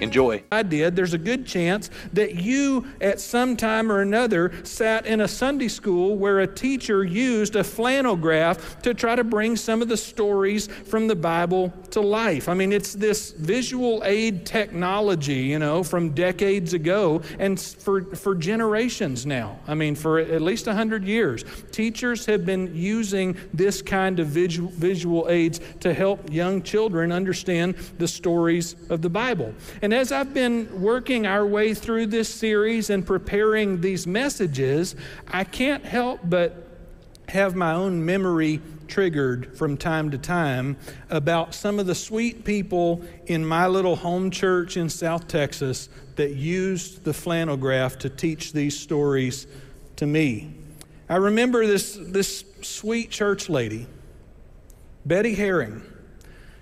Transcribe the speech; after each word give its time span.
Enjoy. 0.00 0.42
I 0.50 0.62
did, 0.62 0.96
there's 0.96 1.14
a 1.14 1.18
good 1.18 1.46
chance 1.46 1.90
that 2.12 2.36
you, 2.36 2.86
at 3.00 3.20
some 3.20 3.56
time 3.56 3.92
or 3.92 4.00
another, 4.00 4.52
sat 4.64 5.06
in 5.06 5.20
a 5.20 5.28
Sunday 5.28 5.68
school 5.68 6.16
where 6.16 6.40
a 6.40 6.46
teacher 6.46 7.04
used 7.04 7.56
a 7.56 7.64
flannel 7.64 8.16
graph 8.16 8.80
to 8.82 8.94
try 8.94 9.14
to 9.14 9.24
bring 9.24 9.56
some 9.56 9.82
of 9.82 9.88
the 9.88 9.96
stories 9.96 10.66
from 10.66 11.06
the 11.06 11.16
Bible 11.16 11.72
to 11.90 12.00
life. 12.00 12.48
I 12.48 12.54
mean, 12.54 12.72
it's 12.72 12.94
this 12.94 13.32
visual 13.32 14.02
aid 14.04 14.46
technology, 14.46 15.34
you 15.34 15.58
know, 15.58 15.82
from 15.82 16.10
decades 16.10 16.72
ago 16.72 17.22
and 17.38 17.60
for, 17.60 18.14
for 18.14 18.34
generations 18.34 19.26
now. 19.26 19.58
I 19.66 19.74
mean, 19.74 19.94
for 19.94 20.18
at 20.18 20.42
least 20.42 20.66
100 20.66 21.04
years. 21.04 21.44
Teachers 21.72 22.24
have 22.26 22.46
been 22.46 22.74
using 22.74 23.36
this 23.52 23.82
kind 23.82 24.18
of 24.18 24.28
visual, 24.28 24.70
visual 24.70 25.26
aids 25.28 25.60
to 25.80 25.92
help 25.92 26.30
young 26.32 26.62
children 26.62 27.12
understand 27.12 27.74
the 27.98 28.08
stories 28.08 28.76
of 28.88 29.02
the 29.02 29.10
Bible. 29.10 29.54
And 29.82 29.89
and 29.90 29.98
as 29.98 30.12
I've 30.12 30.32
been 30.32 30.82
working 30.82 31.26
our 31.26 31.44
way 31.44 31.74
through 31.74 32.06
this 32.06 32.32
series 32.32 32.90
and 32.90 33.04
preparing 33.04 33.80
these 33.80 34.06
messages, 34.06 34.94
I 35.26 35.42
can't 35.42 35.84
help 35.84 36.20
but 36.22 36.64
have 37.28 37.56
my 37.56 37.72
own 37.72 38.06
memory 38.06 38.60
triggered 38.86 39.58
from 39.58 39.76
time 39.76 40.12
to 40.12 40.18
time 40.18 40.76
about 41.08 41.56
some 41.56 41.80
of 41.80 41.86
the 41.86 41.96
sweet 41.96 42.44
people 42.44 43.02
in 43.26 43.44
my 43.44 43.66
little 43.66 43.96
home 43.96 44.30
church 44.30 44.76
in 44.76 44.88
South 44.88 45.26
Texas 45.26 45.88
that 46.14 46.36
used 46.36 47.02
the 47.02 47.12
flannel 47.12 47.56
graph 47.56 47.98
to 47.98 48.08
teach 48.08 48.52
these 48.52 48.78
stories 48.78 49.48
to 49.96 50.06
me. 50.06 50.54
I 51.08 51.16
remember 51.16 51.66
this, 51.66 51.98
this 52.00 52.44
sweet 52.62 53.10
church 53.10 53.48
lady, 53.48 53.88
Betty 55.04 55.34
Herring. 55.34 55.82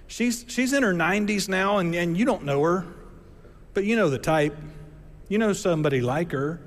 She's, 0.07 0.47
she's 0.49 0.73
in 0.73 0.83
her 0.83 0.95
90s 0.95 1.47
now, 1.47 1.77
and, 1.77 1.95
and 1.95 2.17
you 2.17 2.25
don't 2.25 2.45
know 2.45 2.63
her. 2.63 2.87
But 3.79 3.85
you 3.85 3.95
know 3.95 4.11
the 4.11 4.19
type. 4.19 4.57
You 5.29 5.39
know 5.39 5.53
somebody 5.53 6.01
like 6.01 6.33
her. 6.33 6.59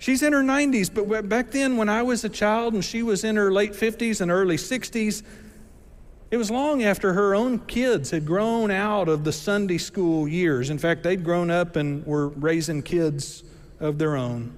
She's 0.00 0.24
in 0.24 0.32
her 0.32 0.42
90s, 0.42 0.92
but 0.92 1.28
back 1.28 1.52
then, 1.52 1.76
when 1.76 1.88
I 1.88 2.02
was 2.02 2.24
a 2.24 2.28
child 2.28 2.74
and 2.74 2.84
she 2.84 3.04
was 3.04 3.22
in 3.22 3.36
her 3.36 3.52
late 3.52 3.74
50s 3.74 4.20
and 4.20 4.28
early 4.28 4.56
60s, 4.56 5.22
it 6.32 6.36
was 6.36 6.50
long 6.50 6.82
after 6.82 7.12
her 7.12 7.36
own 7.36 7.60
kids 7.60 8.10
had 8.10 8.26
grown 8.26 8.72
out 8.72 9.08
of 9.08 9.22
the 9.22 9.30
Sunday 9.30 9.78
school 9.78 10.26
years. 10.26 10.68
In 10.68 10.78
fact, 10.78 11.04
they'd 11.04 11.22
grown 11.22 11.48
up 11.48 11.76
and 11.76 12.04
were 12.04 12.30
raising 12.30 12.82
kids 12.82 13.44
of 13.78 13.98
their 13.98 14.16
own. 14.16 14.52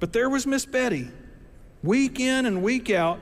But 0.00 0.14
there 0.14 0.30
was 0.30 0.46
Miss 0.46 0.64
Betty, 0.64 1.08
week 1.82 2.18
in 2.18 2.46
and 2.46 2.62
week 2.62 2.88
out, 2.88 3.18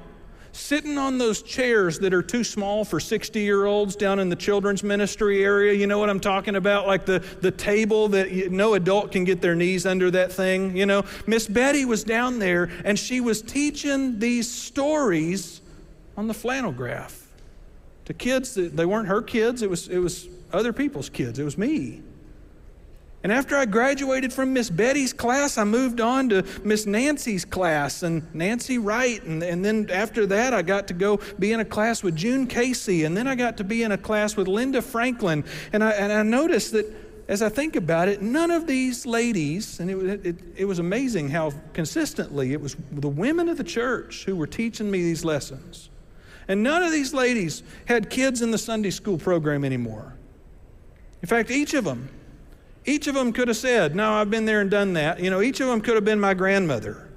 sitting 0.52 0.98
on 0.98 1.18
those 1.18 1.42
chairs 1.42 1.98
that 2.00 2.12
are 2.14 2.22
too 2.22 2.44
small 2.44 2.84
for 2.84 3.00
60 3.00 3.40
year 3.40 3.64
olds 3.64 3.96
down 3.96 4.18
in 4.18 4.28
the 4.28 4.36
children's 4.36 4.82
ministry 4.82 5.42
area. 5.42 5.72
You 5.72 5.86
know 5.86 5.98
what 5.98 6.10
I'm 6.10 6.20
talking 6.20 6.56
about? 6.56 6.86
Like 6.86 7.06
the, 7.06 7.20
the 7.40 7.50
table 7.50 8.08
that 8.08 8.52
no 8.52 8.74
adult 8.74 9.12
can 9.12 9.24
get 9.24 9.40
their 9.40 9.54
knees 9.54 9.86
under 9.86 10.10
that 10.10 10.32
thing. 10.32 10.76
You 10.76 10.86
know, 10.86 11.04
Miss 11.26 11.46
Betty 11.46 11.84
was 11.84 12.04
down 12.04 12.38
there 12.38 12.70
and 12.84 12.98
she 12.98 13.20
was 13.20 13.42
teaching 13.42 14.18
these 14.18 14.50
stories 14.50 15.62
on 16.16 16.28
the 16.28 16.34
flannel 16.34 16.72
graph 16.72 17.28
to 18.04 18.14
kids 18.14 18.54
that 18.54 18.76
they 18.76 18.84
weren't 18.84 19.08
her 19.08 19.22
kids, 19.22 19.62
it 19.62 19.70
was, 19.70 19.88
it 19.88 19.98
was 19.98 20.28
other 20.52 20.72
people's 20.72 21.08
kids, 21.08 21.38
it 21.38 21.44
was 21.44 21.56
me. 21.56 22.02
And 23.22 23.30
after 23.32 23.56
I 23.56 23.66
graduated 23.66 24.32
from 24.32 24.52
Miss 24.52 24.68
Betty's 24.68 25.12
class, 25.12 25.56
I 25.56 25.62
moved 25.62 26.00
on 26.00 26.28
to 26.30 26.44
Miss 26.64 26.86
Nancy's 26.86 27.44
class 27.44 28.02
and 28.02 28.22
Nancy 28.34 28.78
Wright. 28.78 29.22
And, 29.22 29.42
and 29.44 29.64
then 29.64 29.88
after 29.90 30.26
that, 30.26 30.52
I 30.52 30.62
got 30.62 30.88
to 30.88 30.94
go 30.94 31.20
be 31.38 31.52
in 31.52 31.60
a 31.60 31.64
class 31.64 32.02
with 32.02 32.16
June 32.16 32.48
Casey. 32.48 33.04
And 33.04 33.16
then 33.16 33.28
I 33.28 33.36
got 33.36 33.58
to 33.58 33.64
be 33.64 33.84
in 33.84 33.92
a 33.92 33.98
class 33.98 34.36
with 34.36 34.48
Linda 34.48 34.82
Franklin. 34.82 35.44
And 35.72 35.84
I, 35.84 35.90
and 35.92 36.12
I 36.12 36.24
noticed 36.24 36.72
that 36.72 36.92
as 37.28 37.42
I 37.42 37.48
think 37.48 37.76
about 37.76 38.08
it, 38.08 38.20
none 38.20 38.50
of 38.50 38.66
these 38.66 39.06
ladies, 39.06 39.78
and 39.78 39.88
it, 39.88 40.26
it, 40.26 40.36
it 40.56 40.64
was 40.64 40.80
amazing 40.80 41.30
how 41.30 41.52
consistently 41.72 42.52
it 42.52 42.60
was 42.60 42.76
the 42.90 43.08
women 43.08 43.48
of 43.48 43.56
the 43.56 43.64
church 43.64 44.24
who 44.24 44.34
were 44.34 44.48
teaching 44.48 44.90
me 44.90 45.00
these 45.00 45.24
lessons. 45.24 45.90
And 46.48 46.64
none 46.64 46.82
of 46.82 46.90
these 46.90 47.14
ladies 47.14 47.62
had 47.86 48.10
kids 48.10 48.42
in 48.42 48.50
the 48.50 48.58
Sunday 48.58 48.90
school 48.90 49.16
program 49.16 49.64
anymore. 49.64 50.12
In 51.22 51.28
fact, 51.28 51.52
each 51.52 51.72
of 51.74 51.84
them 51.84 52.08
each 52.84 53.06
of 53.06 53.14
them 53.14 53.32
could 53.32 53.48
have 53.48 53.56
said, 53.56 53.94
No, 53.94 54.14
I've 54.14 54.30
been 54.30 54.44
there 54.44 54.60
and 54.60 54.70
done 54.70 54.94
that. 54.94 55.20
You 55.20 55.30
know, 55.30 55.40
each 55.40 55.60
of 55.60 55.68
them 55.68 55.80
could 55.80 55.94
have 55.94 56.04
been 56.04 56.20
my 56.20 56.34
grandmother. 56.34 57.08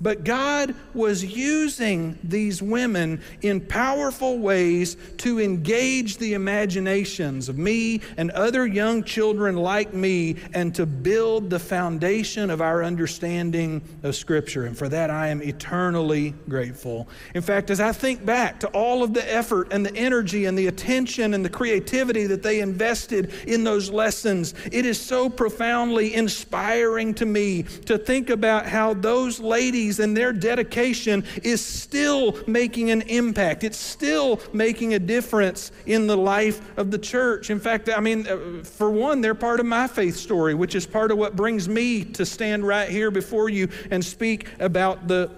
But 0.00 0.24
God 0.24 0.74
was 0.94 1.24
using 1.24 2.18
these 2.24 2.62
women 2.62 3.20
in 3.42 3.60
powerful 3.60 4.38
ways 4.38 4.96
to 5.18 5.40
engage 5.40 6.16
the 6.16 6.34
imaginations 6.34 7.48
of 7.48 7.58
me 7.58 8.00
and 8.16 8.30
other 8.30 8.66
young 8.66 9.04
children 9.04 9.56
like 9.56 9.92
me 9.92 10.36
and 10.54 10.74
to 10.74 10.86
build 10.86 11.50
the 11.50 11.58
foundation 11.58 12.48
of 12.48 12.62
our 12.62 12.82
understanding 12.82 13.82
of 14.02 14.16
Scripture. 14.16 14.64
And 14.64 14.76
for 14.76 14.88
that, 14.88 15.10
I 15.10 15.28
am 15.28 15.42
eternally 15.42 16.34
grateful. 16.48 17.08
In 17.34 17.42
fact, 17.42 17.70
as 17.70 17.80
I 17.80 17.92
think 17.92 18.24
back 18.24 18.60
to 18.60 18.68
all 18.68 19.02
of 19.02 19.12
the 19.12 19.32
effort 19.32 19.72
and 19.72 19.84
the 19.84 19.94
energy 19.94 20.46
and 20.46 20.58
the 20.58 20.68
attention 20.68 21.34
and 21.34 21.44
the 21.44 21.50
creativity 21.50 22.26
that 22.26 22.42
they 22.42 22.60
invested 22.60 23.32
in 23.46 23.64
those 23.64 23.90
lessons, 23.90 24.54
it 24.72 24.86
is 24.86 25.00
so 25.00 25.28
profoundly 25.28 26.14
inspiring 26.14 27.12
to 27.14 27.26
me 27.26 27.64
to 27.84 27.98
think 27.98 28.30
about 28.30 28.66
how 28.66 28.94
those 28.94 29.40
ladies 29.40 29.89
and 29.98 30.16
their 30.16 30.32
dedication 30.32 31.24
is 31.42 31.64
still 31.64 32.38
making 32.46 32.90
an 32.90 33.02
impact. 33.02 33.64
It's 33.64 33.78
still 33.78 34.40
making 34.52 34.94
a 34.94 34.98
difference 34.98 35.72
in 35.86 36.06
the 36.06 36.16
life 36.16 36.60
of 36.78 36.90
the 36.90 36.98
church. 36.98 37.50
In 37.50 37.58
fact, 37.58 37.88
I 37.88 38.00
mean, 38.00 38.26
uh, 38.26 38.62
for 38.62 38.90
one, 38.90 39.20
they're 39.20 39.34
part 39.34 39.60
of 39.60 39.66
my 39.66 39.86
faith 39.86 40.16
story, 40.16 40.54
which 40.54 40.74
is 40.74 40.86
part 40.86 41.10
of 41.10 41.18
what 41.18 41.34
brings 41.36 41.68
me 41.68 42.04
to 42.04 42.24
stand 42.24 42.66
right 42.66 42.88
here 42.88 43.10
before 43.10 43.48
you 43.48 43.68
and 43.90 44.04
speak 44.04 44.46
about 44.60 45.08
the, 45.08 45.30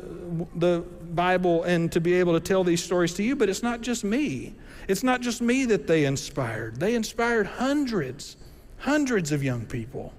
the 0.56 0.84
Bible 1.14 1.62
and 1.64 1.90
to 1.92 2.00
be 2.00 2.14
able 2.14 2.32
to 2.32 2.40
tell 2.40 2.64
these 2.64 2.82
stories 2.82 3.14
to 3.14 3.22
you. 3.22 3.36
But 3.36 3.48
it's 3.48 3.62
not 3.62 3.80
just 3.80 4.04
me. 4.04 4.54
It's 4.88 5.02
not 5.02 5.20
just 5.20 5.40
me 5.40 5.64
that 5.66 5.86
they 5.86 6.04
inspired. 6.04 6.80
They 6.80 6.94
inspired 6.94 7.46
hundreds, 7.46 8.36
hundreds 8.78 9.30
of 9.32 9.42
young 9.42 9.64
people. 9.66 10.12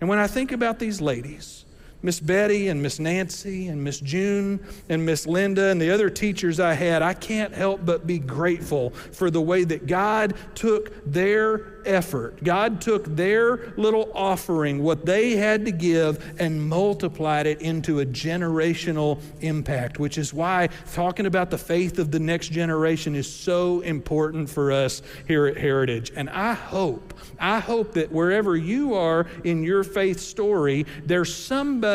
And 0.00 0.08
when 0.08 0.18
I 0.18 0.26
think 0.26 0.52
about 0.52 0.78
these 0.78 1.00
ladies, 1.00 1.64
Miss 2.02 2.18
Betty 2.18 2.68
and 2.68 2.82
Miss 2.82 2.98
Nancy 2.98 3.68
and 3.68 3.84
Miss 3.84 4.00
June 4.00 4.60
and 4.88 5.04
Miss 5.04 5.26
Linda 5.26 5.66
and 5.66 5.80
the 5.80 5.90
other 5.90 6.08
teachers 6.08 6.58
I 6.58 6.72
had, 6.72 7.02
I 7.02 7.12
can't 7.12 7.52
help 7.52 7.84
but 7.84 8.06
be 8.06 8.18
grateful 8.18 8.90
for 8.90 9.30
the 9.30 9.40
way 9.40 9.64
that 9.64 9.86
God 9.86 10.34
took 10.54 10.92
their 11.04 11.82
effort. 11.84 12.42
God 12.42 12.80
took 12.80 13.04
their 13.04 13.72
little 13.76 14.10
offering, 14.14 14.82
what 14.82 15.04
they 15.04 15.36
had 15.36 15.66
to 15.66 15.72
give, 15.72 16.34
and 16.38 16.68
multiplied 16.68 17.46
it 17.46 17.60
into 17.60 18.00
a 18.00 18.06
generational 18.06 19.20
impact, 19.40 19.98
which 19.98 20.16
is 20.16 20.32
why 20.32 20.68
talking 20.92 21.26
about 21.26 21.50
the 21.50 21.58
faith 21.58 21.98
of 21.98 22.10
the 22.10 22.18
next 22.18 22.48
generation 22.48 23.14
is 23.14 23.30
so 23.30 23.80
important 23.80 24.48
for 24.48 24.72
us 24.72 25.02
here 25.26 25.46
at 25.46 25.56
Heritage. 25.56 26.12
And 26.16 26.30
I 26.30 26.54
hope, 26.54 27.14
I 27.38 27.60
hope 27.60 27.92
that 27.94 28.10
wherever 28.10 28.56
you 28.56 28.94
are 28.94 29.26
in 29.44 29.62
your 29.62 29.84
faith 29.84 30.20
story, 30.20 30.86
there's 31.04 31.34
somebody 31.34 31.89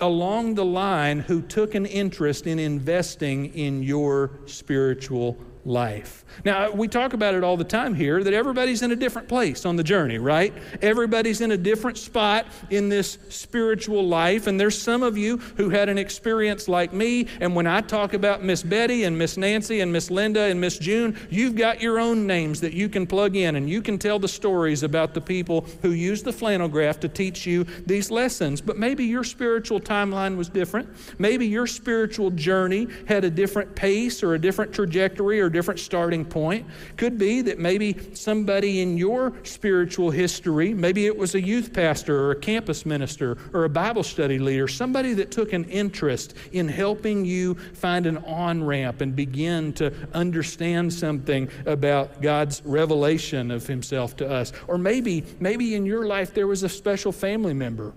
along 0.00 0.54
the 0.54 0.64
line 0.64 1.20
who 1.20 1.40
took 1.42 1.74
an 1.74 1.86
interest 1.86 2.46
in 2.46 2.58
investing 2.58 3.46
in 3.54 3.82
your 3.82 4.30
spiritual 4.46 5.36
life. 5.68 6.24
Now, 6.44 6.70
we 6.70 6.88
talk 6.88 7.12
about 7.12 7.34
it 7.34 7.44
all 7.44 7.56
the 7.56 7.64
time 7.64 7.94
here 7.94 8.22
that 8.22 8.32
everybody's 8.32 8.82
in 8.82 8.92
a 8.92 8.96
different 8.96 9.28
place 9.28 9.64
on 9.64 9.76
the 9.76 9.82
journey, 9.82 10.18
right? 10.18 10.52
Everybody's 10.82 11.40
in 11.40 11.52
a 11.52 11.56
different 11.56 11.98
spot 11.98 12.46
in 12.70 12.88
this 12.88 13.18
spiritual 13.28 14.06
life. 14.06 14.46
And 14.46 14.58
there's 14.58 14.80
some 14.80 15.02
of 15.02 15.18
you 15.18 15.38
who 15.56 15.68
had 15.70 15.88
an 15.88 15.98
experience 15.98 16.68
like 16.68 16.92
me. 16.92 17.26
And 17.40 17.54
when 17.54 17.66
I 17.66 17.80
talk 17.80 18.14
about 18.14 18.42
Miss 18.42 18.62
Betty 18.62 19.04
and 19.04 19.18
Miss 19.18 19.36
Nancy 19.36 19.80
and 19.80 19.92
Miss 19.92 20.10
Linda 20.10 20.42
and 20.42 20.60
Miss 20.60 20.78
June, 20.78 21.16
you've 21.30 21.56
got 21.56 21.80
your 21.80 21.98
own 21.98 22.26
names 22.26 22.60
that 22.60 22.72
you 22.72 22.88
can 22.88 23.06
plug 23.06 23.36
in 23.36 23.56
and 23.56 23.68
you 23.68 23.82
can 23.82 23.98
tell 23.98 24.18
the 24.18 24.28
stories 24.28 24.82
about 24.82 25.14
the 25.14 25.20
people 25.20 25.66
who 25.82 25.90
used 25.90 26.24
the 26.24 26.32
flannel 26.32 26.68
graph 26.68 27.00
to 27.00 27.08
teach 27.08 27.46
you 27.46 27.64
these 27.86 28.10
lessons. 28.10 28.60
But 28.60 28.78
maybe 28.78 29.04
your 29.04 29.24
spiritual 29.24 29.80
timeline 29.80 30.36
was 30.36 30.48
different. 30.48 30.88
Maybe 31.18 31.46
your 31.46 31.66
spiritual 31.66 32.30
journey 32.30 32.86
had 33.06 33.24
a 33.24 33.30
different 33.30 33.74
pace 33.74 34.22
or 34.22 34.34
a 34.34 34.38
different 34.38 34.72
trajectory 34.72 35.40
or 35.40 35.48
different 35.58 35.80
starting 35.80 36.24
point. 36.24 36.64
Could 36.96 37.18
be 37.18 37.42
that 37.42 37.58
maybe 37.58 38.14
somebody 38.14 38.80
in 38.80 38.96
your 38.96 39.32
spiritual 39.42 40.08
history, 40.08 40.72
maybe 40.72 41.06
it 41.06 41.18
was 41.18 41.34
a 41.34 41.40
youth 41.40 41.72
pastor 41.72 42.16
or 42.16 42.30
a 42.30 42.36
campus 42.36 42.86
minister 42.86 43.36
or 43.52 43.64
a 43.64 43.68
Bible 43.68 44.04
study 44.04 44.38
leader, 44.38 44.68
somebody 44.68 45.14
that 45.14 45.32
took 45.32 45.52
an 45.52 45.64
interest 45.64 46.34
in 46.52 46.68
helping 46.68 47.24
you 47.24 47.56
find 47.74 48.06
an 48.06 48.18
on 48.18 48.62
ramp 48.62 49.00
and 49.00 49.16
begin 49.16 49.72
to 49.72 49.92
understand 50.14 50.94
something 50.94 51.50
about 51.66 52.22
God's 52.22 52.62
revelation 52.64 53.50
of 53.50 53.66
Himself 53.66 54.14
to 54.18 54.30
us. 54.30 54.52
Or 54.68 54.78
maybe, 54.78 55.24
maybe 55.40 55.74
in 55.74 55.84
your 55.84 56.06
life 56.06 56.34
there 56.34 56.46
was 56.46 56.62
a 56.62 56.68
special 56.68 57.10
family 57.10 57.54
member. 57.54 57.94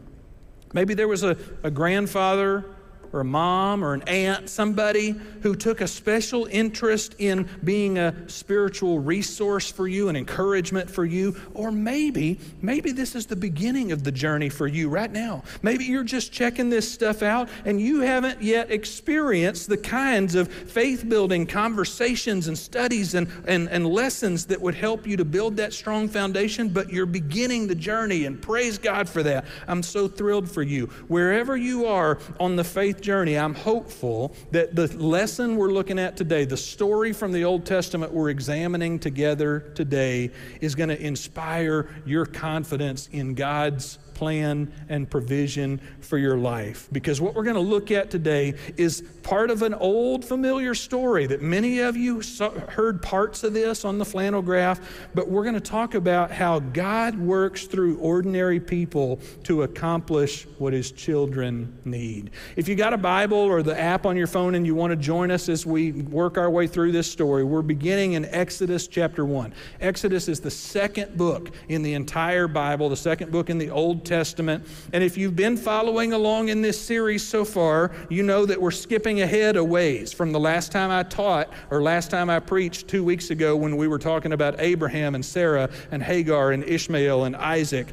Maybe 0.74 0.96
there 0.96 1.08
was 1.08 1.22
a, 1.22 1.38
a 1.62 1.69
grandfather 1.69 2.66
or 3.13 3.22
a 3.22 3.25
mom 3.25 3.84
or 3.84 3.94
an 3.94 4.02
aunt, 4.04 4.50
somebody 4.50 5.16
who 5.42 5.56
took 5.56 5.81
a 5.81 5.88
special 5.88 6.46
interest 6.52 7.16
in 7.19 7.48
being 7.63 7.98
a 7.98 8.30
spiritual 8.30 9.00
resource 9.00 9.69
for 9.72 9.88
you, 9.88 10.10
an 10.10 10.16
encouragement 10.16 10.90
for 10.90 11.06
you, 11.06 11.36
or 11.54 11.72
maybe, 11.72 12.40
maybe 12.62 12.92
this 12.92 13.16
is 13.16 13.25
the 13.25 13.36
beginning 13.36 13.92
of 13.92 14.04
the 14.04 14.12
journey 14.12 14.50
for 14.50 14.68
you 14.68 14.90
right 14.90 15.12
now. 15.12 15.44
Maybe 15.62 15.86
you're 15.86 16.04
just 16.04 16.31
checking 16.31 16.69
this 16.69 16.92
stuff 16.92 17.22
out 17.22 17.50
and 17.66 17.81
you 17.81 18.02
haven't 18.02 18.42
yet 18.42 18.72
experienced 18.72 19.68
the 19.68 19.78
kinds 19.78 20.36
of 20.36 20.48
faith 20.48 21.08
building 21.08 21.46
conversations 21.46 22.48
and 22.48 22.58
studies 22.58 23.13
and, 23.13 23.28
and, 23.48 23.69
and 23.69 23.86
lessons 23.86 24.46
that 24.46 24.62
would 24.62 24.75
help 24.75 25.06
you 25.06 25.18
to 25.18 25.25
build 25.25 25.58
that 25.58 25.74
strong 25.74 26.08
foundation, 26.08 26.69
but 26.69 26.90
you're 26.90 27.06
beginning 27.06 27.68
the 27.68 27.75
journey, 27.75 28.25
and 28.25 28.42
praise 28.42 28.78
God 28.78 29.10
for 29.10 29.24
that. 29.24 29.46
I'm 29.68 29.84
so 29.84 30.08
thrilled 30.08 30.50
for 30.50 30.63
you. 30.63 30.88
Wherever 31.08 31.58
you 31.58 31.86
are 31.86 32.19
on 32.40 32.56
the 32.56 32.63
faith 32.63 33.00
journey, 33.01 33.38
I'm 33.38 33.53
hopeful 33.53 34.36
that 34.51 34.75
the 34.75 34.88
lesson 34.98 35.56
we're 35.57 35.71
looking 35.71 36.00
at 36.00 36.18
today, 36.18 36.45
the 36.45 36.57
story 36.57 37.13
from 37.13 37.31
the 37.31 37.44
Old 37.44 37.65
Testament 37.65 38.13
we're 38.13 38.30
examining 38.30 39.00
together 39.00 39.71
today, 39.75 40.31
is 40.62 40.75
going 40.75 40.89
to 40.89 41.01
inspire 41.01 41.89
your 42.06 42.25
confidence 42.25 43.09
in 43.12 43.33
God's 43.33 44.00
plan 44.22 44.72
and 44.88 45.10
provision 45.10 45.82
for 46.00 46.20
your 46.20 46.38
life. 46.38 46.88
Because 46.92 47.20
what 47.20 47.34
we're 47.34 47.44
going 47.44 47.56
to 47.56 47.60
look 47.60 47.90
at 47.90 48.12
today 48.12 48.54
is 48.78 49.02
part 49.24 49.50
of 49.50 49.64
an 49.64 49.74
old 49.74 50.24
familiar 50.24 50.76
story 50.76 51.26
that 51.26 51.42
many 51.42 51.80
of 51.80 51.98
you 51.98 52.22
heard 52.70 53.02
parts 53.02 53.44
of 53.44 53.56
this 53.56 53.84
on 53.84 53.98
the 53.98 54.06
flannel 54.06 54.44
graph, 54.44 54.80
but 55.16 55.28
we're 55.28 55.42
going 55.42 55.56
to 55.56 55.60
talk 55.60 55.96
about 55.96 56.30
how 56.30 56.60
God 56.60 57.18
works 57.18 57.66
through 57.66 57.98
ordinary 57.98 58.60
people 58.60 59.20
to 59.46 59.64
accomplish 59.64 60.46
what 60.60 60.72
his 60.72 60.92
children 60.92 61.76
need. 61.84 62.30
If 62.56 62.68
you 62.68 62.76
got 62.76 62.94
a 62.94 63.00
Bible 63.00 63.40
or 63.40 63.64
the 63.64 63.80
app 63.80 64.06
on 64.06 64.16
your 64.16 64.28
phone 64.28 64.54
and 64.54 64.68
you 64.68 64.76
want 64.76 64.92
to 64.92 64.98
join 64.98 65.32
us 65.32 65.50
as 65.50 65.66
we 65.66 65.94
work 65.94 66.38
our 66.38 66.52
way 66.52 66.68
through 66.68 66.92
this 66.92 67.12
story, 67.12 67.44
we're 67.44 67.64
beginning 67.64 68.14
in 68.14 68.26
Exodus 68.26 68.86
chapter 68.88 69.26
1. 69.26 69.52
Exodus 69.80 70.28
is 70.28 70.40
the 70.40 70.52
second 70.52 71.18
book 71.18 71.50
in 71.70 71.82
the 71.82 71.96
entire 71.96 72.48
Bible, 72.48 72.88
the 72.88 72.96
second 72.96 73.32
book 73.32 73.50
in 73.50 73.58
the 73.58 73.72
Old 73.72 74.06
Testament. 74.12 74.68
And 74.92 75.02
if 75.06 75.18
you've 75.18 75.38
been 75.38 75.56
following 75.56 76.12
along 76.12 76.50
in 76.50 76.62
this 76.62 76.78
series 76.78 77.25
so 77.25 77.46
far, 77.46 77.92
you 78.10 78.24
know 78.24 78.46
that 78.46 78.62
we're 78.62 78.69
skipping 78.69 79.22
ahead 79.22 79.56
a 79.56 79.63
ways 79.63 80.12
from 80.12 80.34
the 80.34 80.40
last 80.40 80.69
time 80.69 80.92
I 80.92 81.04
taught 81.04 81.48
or 81.69 81.81
last 81.81 82.12
time 82.12 82.30
I 82.30 82.42
preached 82.42 82.90
two 82.90 83.06
weeks 83.06 83.30
ago 83.30 83.56
when 83.56 83.78
we 83.78 83.88
were 83.88 83.98
talking 83.98 84.34
about 84.34 84.60
Abraham 84.60 85.16
and 85.16 85.24
Sarah 85.24 85.69
and 85.92 86.04
Hagar 86.04 86.52
and 86.52 86.62
Ishmael 86.62 87.24
and 87.24 87.38
Isaac. 87.38 87.88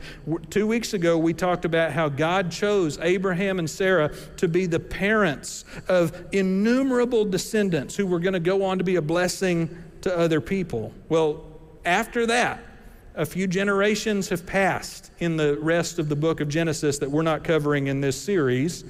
Two 0.50 0.66
weeks 0.66 0.92
ago, 0.92 1.16
we 1.16 1.32
talked 1.32 1.64
about 1.64 1.92
how 1.92 2.08
God 2.08 2.50
chose 2.50 2.98
Abraham 3.00 3.60
and 3.60 3.70
Sarah 3.70 4.12
to 4.38 4.48
be 4.48 4.66
the 4.66 4.80
parents 4.80 5.64
of 5.86 6.20
innumerable 6.32 7.24
descendants 7.26 7.94
who 7.94 8.08
were 8.08 8.18
going 8.18 8.32
to 8.32 8.40
go 8.40 8.64
on 8.64 8.78
to 8.78 8.84
be 8.84 8.96
a 8.96 9.02
blessing 9.02 9.68
to 10.00 10.18
other 10.18 10.40
people. 10.40 10.92
Well, 11.08 11.44
after 11.84 12.26
that, 12.26 12.64
a 13.18 13.26
few 13.26 13.48
generations 13.48 14.28
have 14.28 14.46
passed 14.46 15.10
in 15.18 15.36
the 15.36 15.58
rest 15.60 15.98
of 15.98 16.08
the 16.08 16.14
book 16.14 16.40
of 16.40 16.48
Genesis 16.48 16.98
that 16.98 17.10
we're 17.10 17.22
not 17.22 17.42
covering 17.42 17.88
in 17.88 18.00
this 18.00 18.18
series. 18.18 18.84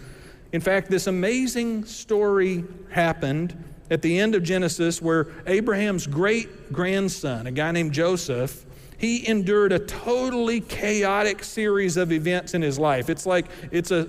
In 0.53 0.61
fact, 0.61 0.91
this 0.91 1.07
amazing 1.07 1.87
story 1.87 2.63
happened 2.91 3.57
at 3.91 4.03
the 4.03 4.21
end 4.21 4.35
of 4.35 4.43
Genesis 4.43 5.01
where 5.01 5.29
Abraham's 5.47 6.07
great 6.07 6.75
grandson, 6.75 7.47
a 7.47 7.51
guy 7.51 7.73
named 7.73 7.93
Joseph, 7.93 8.67
he 8.99 9.27
endured 9.29 9.73
a 9.73 9.79
totally 9.79 10.61
chaotic 10.61 11.45
series 11.45 11.97
of 11.97 12.13
events 12.13 12.55
in 12.55 12.63
his 12.63 12.79
life. 12.79 13.09
It's 13.09 13.25
like 13.25 13.47
it's 13.71 13.93
a 13.93 14.09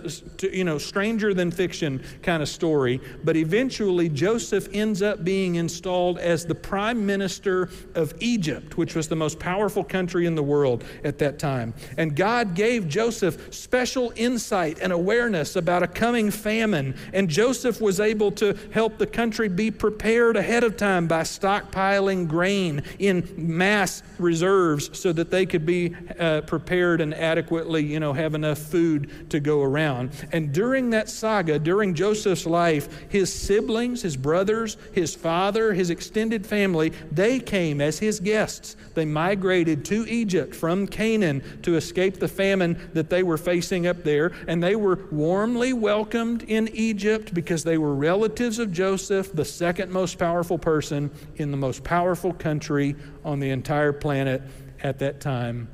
you 0.52 0.64
know 0.64 0.78
stranger 0.78 1.34
than 1.34 1.52
fiction 1.52 2.04
kind 2.24 2.42
of 2.42 2.50
story, 2.50 3.00
but 3.24 3.38
eventually 3.38 4.10
Joseph 4.10 4.68
ends 4.74 5.02
up 5.02 5.24
being 5.24 5.56
installed 5.56 6.18
as 6.18 6.46
the 6.46 6.56
prime 6.56 7.06
minister 7.06 7.70
of 7.94 8.14
Egypt, 8.20 8.78
which 8.78 8.96
was 8.96 9.08
the 9.08 9.16
most 9.16 9.40
powerful 9.40 9.84
country 9.84 10.26
in 10.26 10.34
the 10.34 10.44
world 10.44 10.84
at 11.04 11.20
that 11.20 11.38
time. 11.38 11.74
And 11.98 12.16
God 12.16 12.56
gave 12.56 12.88
Joseph 12.88 13.54
special 13.54 14.12
insight 14.16 14.80
and 14.82 14.92
awareness 14.92 15.56
about 15.56 15.84
a 15.84 15.88
coming 15.88 16.32
famine, 16.32 16.96
and 17.14 17.30
Joseph 17.30 17.80
was 17.80 18.00
able 18.00 18.32
to 18.34 18.58
help 18.72 18.98
the 18.98 19.08
country 19.08 19.50
be 19.50 19.70
prepared 19.70 20.36
ahead 20.36 20.64
of 20.64 20.78
time 20.78 21.08
by 21.08 21.22
stockpiling 21.22 22.28
grain 22.28 22.82
in 22.98 23.28
mass 23.38 24.02
reserves 24.18 24.79
so 24.80 25.12
that 25.14 25.32
they 25.32 25.46
could 25.46 25.66
be 25.66 25.96
uh, 26.20 26.42
prepared 26.42 27.02
and 27.02 27.14
adequately, 27.14 27.84
you 27.84 28.00
know, 28.00 28.14
have 28.14 28.36
enough 28.36 28.60
food 28.60 29.30
to 29.30 29.40
go 29.40 29.62
around. 29.62 30.12
And 30.32 30.54
during 30.54 30.92
that 30.92 31.10
saga, 31.10 31.60
during 31.60 31.94
Joseph's 31.94 32.46
life, 32.46 32.88
his 33.10 33.34
siblings, 33.34 34.02
his 34.02 34.16
brothers, 34.16 34.78
his 34.94 35.16
father, 35.16 35.74
his 35.74 35.90
extended 35.90 36.46
family, 36.46 36.94
they 37.12 37.40
came 37.40 37.82
as 37.82 38.00
his 38.00 38.20
guests. 38.20 38.76
They 38.94 39.06
migrated 39.06 39.86
to 39.86 40.06
Egypt 40.08 40.56
from 40.56 40.88
Canaan 40.88 41.44
to 41.64 41.76
escape 41.76 42.20
the 42.20 42.28
famine 42.28 42.90
that 42.94 43.10
they 43.10 43.24
were 43.24 43.38
facing 43.38 43.88
up 43.88 44.04
there. 44.04 44.32
And 44.48 44.62
they 44.62 44.76
were 44.76 45.00
warmly 45.12 45.74
welcomed 45.74 46.44
in 46.44 46.70
Egypt 46.70 47.34
because 47.34 47.64
they 47.64 47.78
were 47.78 47.96
relatives 47.96 48.60
of 48.60 48.72
Joseph, 48.72 49.34
the 49.34 49.46
second 49.46 49.92
most 49.92 50.18
powerful 50.18 50.58
person 50.58 51.12
in 51.38 51.52
the 51.52 51.58
most 51.58 51.84
powerful 51.84 52.34
country 52.34 52.96
on 53.24 53.40
the 53.40 53.50
entire 53.50 53.94
planet 53.94 54.42
at 54.84 55.00
that 55.00 55.20
time. 55.20 55.70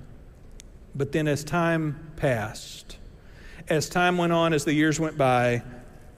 But 0.96 1.12
then, 1.12 1.28
as 1.28 1.44
time 1.44 2.12
passed, 2.16 2.98
as 3.68 3.90
time 3.90 4.18
went 4.18 4.32
on, 4.32 4.54
as 4.54 4.64
the 4.66 4.74
years 4.74 5.00
went 5.00 5.18
by, 5.18 5.64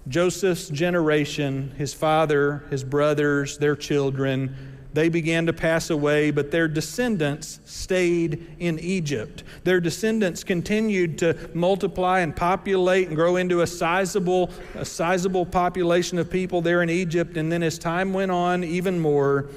Joseph's 0.08 0.70
generation, 0.70 1.74
his 1.78 1.94
father, 1.94 2.64
his 2.70 2.84
brothers, 2.84 3.58
their 3.58 3.76
children, 3.76 4.56
they 4.94 5.10
began 5.10 5.46
to 5.46 5.54
pass 5.54 5.90
away, 5.90 6.32
but 6.32 6.50
their 6.50 6.68
descendants 6.68 7.60
stayed 7.66 8.56
in 8.58 8.80
Egypt. 8.80 9.44
Their 9.64 9.80
descendants 9.80 10.44
continued 10.44 11.20
to 11.20 11.38
multiply 11.54 12.22
and 12.22 12.36
populate 12.36 13.08
and 13.08 13.16
grow 13.16 13.36
into 13.36 13.62
a 13.62 13.68
sizable, 13.68 14.50
a 14.76 14.86
sizable 14.86 15.46
population 15.46 16.18
of 16.18 16.32
people 16.32 16.62
there 16.62 16.82
in 16.82 16.90
Egypt. 16.90 17.38
And 17.38 17.52
then 17.52 17.62
as 17.62 17.78
time 17.78 18.12
went 18.12 18.32
on, 18.32 18.64
even 18.64 19.00
more, 19.00 19.50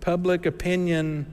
public 0.00 0.44
opinion 0.44 1.26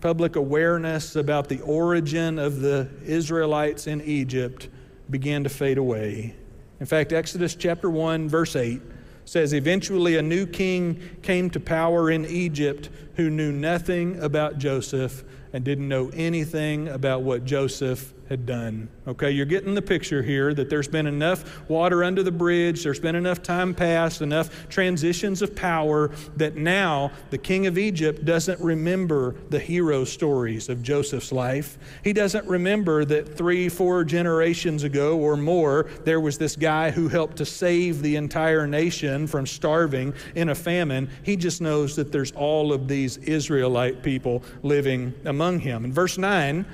public 0.00 0.36
awareness 0.36 1.16
about 1.16 1.48
the 1.48 1.60
origin 1.60 2.38
of 2.38 2.60
the 2.60 2.88
Israelites 3.04 3.86
in 3.86 4.00
Egypt 4.02 4.68
began 5.10 5.44
to 5.44 5.50
fade 5.50 5.78
away. 5.78 6.34
In 6.78 6.86
fact, 6.86 7.12
Exodus 7.12 7.54
chapter 7.54 7.90
1, 7.90 8.28
verse 8.28 8.56
8 8.56 8.80
says, 9.24 9.52
Eventually 9.52 10.16
a 10.16 10.22
new 10.22 10.46
king 10.46 11.18
came 11.22 11.50
to 11.50 11.60
power 11.60 12.10
in 12.10 12.24
Egypt 12.26 12.88
who 13.16 13.28
knew 13.28 13.52
nothing 13.52 14.20
about 14.22 14.58
Joseph 14.58 15.22
and 15.52 15.64
didn't 15.64 15.88
know 15.88 16.10
anything 16.14 16.88
about 16.88 17.22
what 17.22 17.44
Joseph 17.44 18.14
had 18.30 18.46
done. 18.46 18.88
Okay, 19.08 19.32
you're 19.32 19.44
getting 19.44 19.74
the 19.74 19.82
picture 19.82 20.22
here 20.22 20.54
that 20.54 20.70
there's 20.70 20.86
been 20.86 21.08
enough 21.08 21.68
water 21.68 22.04
under 22.04 22.22
the 22.22 22.30
bridge, 22.30 22.84
there's 22.84 23.00
been 23.00 23.16
enough 23.16 23.42
time 23.42 23.74
passed, 23.74 24.22
enough 24.22 24.68
transitions 24.68 25.42
of 25.42 25.56
power 25.56 26.12
that 26.36 26.54
now 26.54 27.10
the 27.30 27.38
king 27.38 27.66
of 27.66 27.76
Egypt 27.76 28.24
doesn't 28.24 28.60
remember 28.60 29.34
the 29.50 29.58
hero 29.58 30.04
stories 30.04 30.68
of 30.68 30.80
Joseph's 30.80 31.32
life. 31.32 31.76
He 32.04 32.12
doesn't 32.12 32.46
remember 32.46 33.04
that 33.06 33.36
three, 33.36 33.68
four 33.68 34.04
generations 34.04 34.84
ago 34.84 35.18
or 35.18 35.36
more, 35.36 35.88
there 36.04 36.20
was 36.20 36.38
this 36.38 36.54
guy 36.54 36.92
who 36.92 37.08
helped 37.08 37.36
to 37.38 37.44
save 37.44 38.00
the 38.00 38.14
entire 38.14 38.64
nation 38.64 39.26
from 39.26 39.44
starving 39.44 40.14
in 40.36 40.50
a 40.50 40.54
famine. 40.54 41.10
He 41.24 41.34
just 41.34 41.60
knows 41.60 41.96
that 41.96 42.12
there's 42.12 42.30
all 42.30 42.72
of 42.72 42.86
these 42.86 43.16
Israelite 43.16 44.04
people 44.04 44.44
living 44.62 45.14
among 45.24 45.58
him. 45.58 45.84
In 45.84 45.92
verse 45.92 46.16
9, 46.16 46.64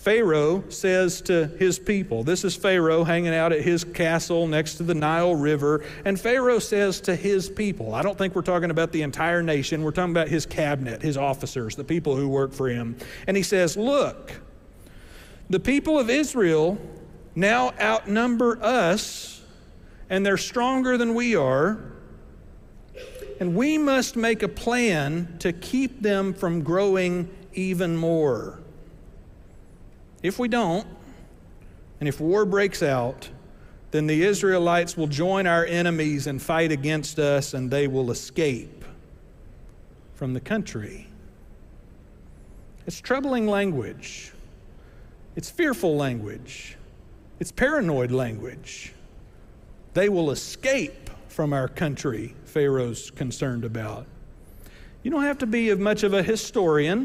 Pharaoh 0.00 0.64
says 0.70 1.20
to 1.20 1.46
his 1.58 1.78
people, 1.78 2.24
this 2.24 2.42
is 2.42 2.56
Pharaoh 2.56 3.04
hanging 3.04 3.34
out 3.34 3.52
at 3.52 3.60
his 3.60 3.84
castle 3.84 4.46
next 4.46 4.76
to 4.76 4.82
the 4.82 4.94
Nile 4.94 5.34
River, 5.34 5.84
and 6.06 6.18
Pharaoh 6.18 6.58
says 6.58 7.02
to 7.02 7.14
his 7.14 7.50
people, 7.50 7.94
I 7.94 8.00
don't 8.00 8.16
think 8.16 8.34
we're 8.34 8.40
talking 8.40 8.70
about 8.70 8.92
the 8.92 9.02
entire 9.02 9.42
nation, 9.42 9.82
we're 9.82 9.90
talking 9.90 10.12
about 10.12 10.28
his 10.28 10.46
cabinet, 10.46 11.02
his 11.02 11.18
officers, 11.18 11.76
the 11.76 11.84
people 11.84 12.16
who 12.16 12.30
work 12.30 12.54
for 12.54 12.66
him. 12.70 12.96
And 13.26 13.36
he 13.36 13.42
says, 13.42 13.76
Look, 13.76 14.40
the 15.50 15.60
people 15.60 15.98
of 15.98 16.08
Israel 16.08 16.78
now 17.34 17.74
outnumber 17.78 18.58
us, 18.62 19.42
and 20.08 20.24
they're 20.24 20.38
stronger 20.38 20.96
than 20.96 21.14
we 21.14 21.36
are. 21.36 21.78
And 23.38 23.54
we 23.54 23.76
must 23.76 24.16
make 24.16 24.42
a 24.42 24.48
plan 24.48 25.36
to 25.40 25.52
keep 25.52 26.00
them 26.00 26.32
from 26.32 26.62
growing 26.62 27.28
even 27.52 27.98
more. 27.98 28.59
If 30.22 30.38
we 30.38 30.48
don't, 30.48 30.86
and 31.98 32.08
if 32.08 32.20
war 32.20 32.44
breaks 32.44 32.82
out, 32.82 33.28
then 33.90 34.06
the 34.06 34.22
Israelites 34.22 34.96
will 34.96 35.06
join 35.06 35.46
our 35.46 35.64
enemies 35.64 36.26
and 36.26 36.40
fight 36.40 36.70
against 36.70 37.18
us, 37.18 37.54
and 37.54 37.70
they 37.70 37.88
will 37.88 38.10
escape 38.10 38.84
from 40.14 40.34
the 40.34 40.40
country. 40.40 41.08
It's 42.86 43.00
troubling 43.00 43.46
language, 43.46 44.32
it's 45.36 45.50
fearful 45.50 45.96
language, 45.96 46.76
it's 47.38 47.52
paranoid 47.52 48.10
language. 48.10 48.92
They 49.92 50.08
will 50.08 50.30
escape 50.30 51.10
from 51.28 51.52
our 51.52 51.66
country, 51.66 52.34
Pharaoh's 52.44 53.10
concerned 53.10 53.64
about. 53.64 54.06
You 55.02 55.10
don't 55.10 55.24
have 55.24 55.38
to 55.38 55.46
be 55.46 55.74
much 55.74 56.02
of 56.04 56.14
a 56.14 56.22
historian 56.22 57.04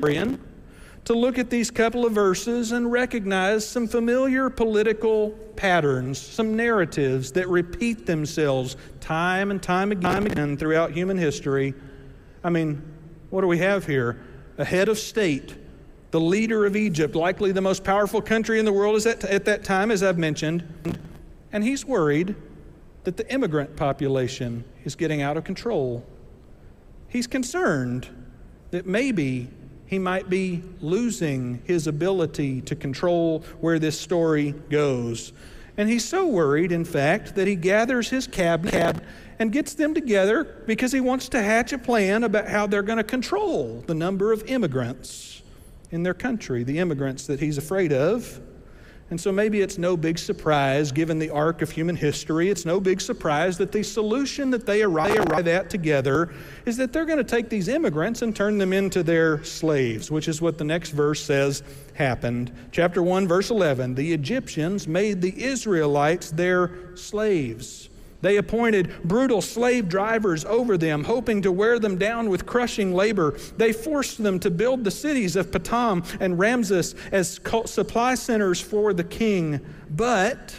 to 1.06 1.14
look 1.14 1.38
at 1.38 1.52
these 1.52 1.70
couple 1.70 2.06
of 2.06 2.14
verses 2.14 2.72
and 2.72 2.92
recognize 2.92 3.68
some 3.68 3.88
familiar 3.88 4.50
political 4.50 5.30
patterns, 5.56 6.20
some 6.20 6.56
narratives 6.56 7.32
that 7.34 7.48
repeat 7.48 8.08
themselves 8.08 8.76
time 9.00 9.52
and 9.52 9.62
time 9.62 9.92
again 9.92 10.58
throughout 10.58 10.92
human 10.92 11.18
history. 11.18 11.76
I 12.44 12.50
mean, 12.50 12.82
what 13.30 13.42
do 13.42 13.48
we 13.48 13.60
have 13.60 13.86
here? 13.86 14.20
A 14.58 14.66
head 14.66 14.90
of 14.90 14.98
state, 14.98 15.56
the 16.10 16.20
leader 16.20 16.66
of 16.66 16.76
Egypt, 16.76 17.16
likely 17.16 17.52
the 17.52 17.62
most 17.62 17.84
powerful 17.84 18.22
country 18.22 18.58
in 18.58 18.66
the 18.66 18.74
world 18.74 19.06
at, 19.06 19.24
at 19.26 19.46
that 19.46 19.64
time, 19.64 19.92
as 19.92 20.02
I've 20.02 20.18
mentioned, 20.18 20.64
and 21.52 21.64
he's 21.64 21.86
worried 21.86 22.36
that 23.04 23.16
the 23.16 23.32
immigrant 23.32 23.76
population 23.76 24.64
is 24.84 24.96
getting 24.96 25.22
out 25.22 25.38
of 25.38 25.44
control. 25.44 26.04
He's 27.10 27.28
concerned 27.28 28.10
that 28.72 28.88
maybe 28.88 29.50
he 29.96 30.00
might 30.00 30.30
be 30.30 30.62
losing 30.82 31.62
his 31.64 31.88
ability 31.88 32.60
to 32.60 32.76
control 32.76 33.46
where 33.62 33.80
this 33.80 33.98
story 33.98 34.52
goes. 34.70 35.32
And 35.78 35.88
he's 35.88 36.04
so 36.04 36.28
worried, 36.28 36.74
in 36.74 36.84
fact, 36.84 37.36
that 37.36 37.48
he 37.48 37.56
gathers 37.56 38.10
his 38.10 38.28
cabinet 38.28 38.98
and 39.40 39.54
gets 39.54 39.74
them 39.74 39.94
together 39.94 40.44
because 40.66 40.92
he 40.92 41.00
wants 41.00 41.30
to 41.30 41.42
hatch 41.42 41.72
a 41.72 41.78
plan 41.78 42.26
about 42.26 42.50
how 42.50 42.68
they're 42.68 42.82
going 42.82 42.98
to 42.98 43.06
control 43.06 43.86
the 43.88 43.94
number 43.94 44.34
of 44.34 44.44
immigrants 44.48 45.42
in 45.92 46.04
their 46.04 46.14
country, 46.14 46.66
the 46.66 46.80
immigrants 46.80 47.26
that 47.28 47.40
he's 47.40 47.58
afraid 47.58 47.94
of. 47.94 48.42
And 49.12 49.22
so 49.22 49.32
maybe 49.32 49.62
it's 49.62 49.78
no 49.78 49.96
big 49.96 50.18
surprise, 50.18 50.92
given 50.92 51.20
the 51.20 51.30
arc 51.30 51.62
of 51.62 51.70
human 51.70 51.96
history, 51.96 52.50
it's 52.50 52.66
no 52.66 52.80
big 52.80 53.00
surprise 53.00 53.56
that 53.60 53.72
the 53.72 53.84
solution 53.84 54.50
that 54.50 54.66
they 54.66 54.82
arrive 54.82 55.48
at 55.48 55.70
together 55.70 56.34
is 56.66 56.76
that 56.78 56.92
they're 56.92 57.06
going 57.06 57.20
to 57.20 57.24
take 57.24 57.48
these 57.48 57.68
immigrants 57.68 58.24
and 58.24 58.36
turn 58.36 58.58
them 58.58 58.74
into 58.74 59.04
their 59.04 59.44
slaves, 59.44 60.10
which 60.10 60.28
is 60.28 60.42
what 60.42 60.58
the 60.58 60.64
next 60.64 60.90
verse 60.90 61.24
says 61.24 61.62
happened. 61.94 62.52
Chapter 62.72 63.04
1, 63.04 63.28
verse 63.28 63.52
11 63.52 63.94
The 63.94 64.12
Egyptians 64.12 64.88
made 64.88 65.22
the 65.22 65.44
Israelites 65.44 66.32
their 66.32 66.72
slaves. 66.96 67.90
They 68.26 68.38
appointed 68.38 68.92
brutal 69.04 69.40
slave 69.40 69.88
drivers 69.88 70.46
over 70.46 70.80
them, 70.80 71.04
hoping 71.04 71.44
to 71.44 71.52
wear 71.52 71.78
them 71.78 72.00
down 72.00 72.28
with 72.28 72.48
crushing 72.48 72.92
labor. 72.92 73.38
They 73.58 73.72
forced 73.72 74.24
them 74.24 74.40
to 74.40 74.50
build 74.50 74.84
the 74.84 74.90
cities 74.90 75.36
of 75.36 75.52
Pithom 75.52 76.04
and 76.20 76.40
Ramses 76.40 76.96
as 77.12 77.40
supply 77.66 78.16
centers 78.16 78.60
for 78.60 78.94
the 78.94 79.04
king. 79.04 79.64
But 79.92 80.56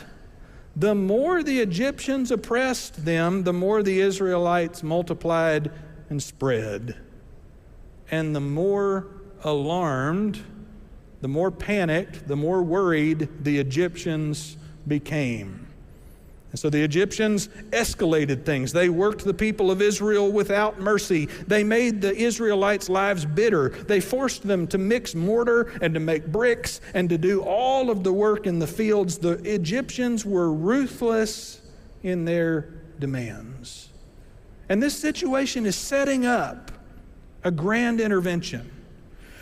the 0.77 0.95
more 0.95 1.43
the 1.43 1.59
Egyptians 1.59 2.31
oppressed 2.31 3.05
them, 3.05 3.43
the 3.43 3.53
more 3.53 3.83
the 3.83 3.99
Israelites 3.99 4.85
multiplied 4.85 5.73
and 6.09 6.23
spread. 6.23 6.95
And 8.13 8.33
the 8.33 8.41
more 8.41 9.09
alarmed, 9.43 10.41
the 11.21 11.27
more 11.27 11.51
panicked, 11.51 12.29
the 12.29 12.37
more 12.37 12.63
worried 12.63 13.29
the 13.43 13.59
Egyptians 13.59 14.57
became. 14.87 15.66
And 16.57 16.61
so 16.63 16.71
the 16.71 16.83
Egyptians 16.83 17.49
escalated 17.69 18.47
things. 18.47 18.73
They 18.73 18.89
worked 18.89 19.27
the 19.27 19.35
people 19.35 19.71
of 19.71 19.83
Israel 19.83 20.33
without 20.33 20.81
mercy. 20.81 21.27
They 21.47 21.63
made 21.63 22.01
the 22.01 22.17
Israelites' 22.17 22.89
lives 22.89 23.27
bitter. 23.27 23.69
They 23.69 24.01
forced 24.01 24.43
them 24.43 24.67
to 24.69 24.79
mix 24.79 25.15
mortar 25.15 25.71
and 25.83 25.93
to 25.93 26.01
make 26.01 26.29
bricks 26.29 26.81
and 26.95 27.11
to 27.11 27.19
do 27.19 27.43
all 27.43 27.91
of 27.91 28.05
the 28.05 28.13
work 28.15 28.47
in 28.47 28.59
the 28.59 28.67
fields. 28.67 29.19
The 29.19 29.33
Egyptians 29.45 30.25
were 30.25 30.51
ruthless 30.51 31.61
in 32.03 32.25
their 32.25 32.71
demands. 33.01 33.91
And 34.71 34.83
this 34.83 34.99
situation 34.99 35.67
is 35.67 35.77
setting 35.77 36.25
up 36.25 36.73
a 37.45 37.51
grand 37.51 38.01
intervention. 38.01 38.71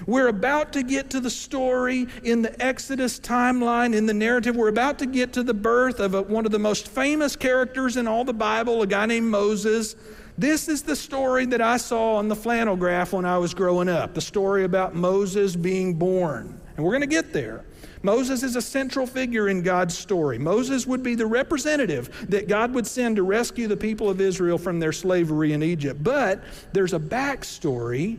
We're 0.07 0.29
about 0.29 0.73
to 0.75 0.83
get 0.83 1.11
to 1.11 1.21
the 1.21 1.31
story 1.31 2.09
in 2.23 2.43
the 2.43 2.65
Exodus 2.65 3.19
timeline, 3.21 3.95
in 3.95 4.07
the 4.07 4.15
narrative. 4.15 4.57
We're 4.57 4.69
about 4.69 4.99
to 5.01 5.07
get 5.07 5.33
to 5.35 5.43
the 5.43 5.55
birth 5.55 6.01
of 6.01 6.15
a, 6.15 6.23
one 6.23 6.47
of 6.47 6.53
the 6.53 6.59
most 6.59 6.89
famous 6.89 7.37
characters 7.37 7.97
in 7.97 8.07
all 8.07 8.25
the 8.25 8.35
Bible, 8.35 8.83
a 8.83 8.87
guy 8.87 9.07
named 9.07 9.31
Moses. 9.31 9.97
This 10.37 10.69
is 10.69 10.83
the 10.83 10.97
story 10.97 11.47
that 11.47 11.61
I 11.61 11.77
saw 11.77 12.17
on 12.17 12.29
the 12.29 12.37
flannel 12.37 12.77
graph 12.77 13.13
when 13.13 13.25
I 13.25 13.39
was 13.39 13.55
growing 13.55 13.89
up 13.89 14.15
the 14.15 14.21
story 14.21 14.65
about 14.65 14.95
Moses 14.95 15.55
being 15.55 15.95
born. 15.95 16.61
And 16.77 16.85
we're 16.85 16.93
going 16.93 17.03
to 17.03 17.07
get 17.07 17.33
there. 17.33 17.65
Moses 18.03 18.43
is 18.43 18.57
a 18.57 18.63
central 18.63 19.07
figure 19.07 19.49
in 19.49 19.63
God's 19.63 19.97
story. 19.97 20.39
Moses 20.39 20.87
would 20.87 21.03
be 21.03 21.15
the 21.15 21.25
representative 21.25 22.27
that 22.29 22.49
God 22.49 22.75
would 22.75 22.87
send 22.87 23.17
to 23.17 23.23
rescue 23.23 23.67
the 23.67 23.77
people 23.77 24.11
of 24.11 24.21
Israel 24.21 24.59
from 24.59 24.79
their 24.81 24.93
slavery 24.93 25.53
in 25.53 25.63
Egypt. 25.63 26.03
But 26.03 26.43
there's 26.73 26.93
a 26.93 26.99
backstory 26.99 28.19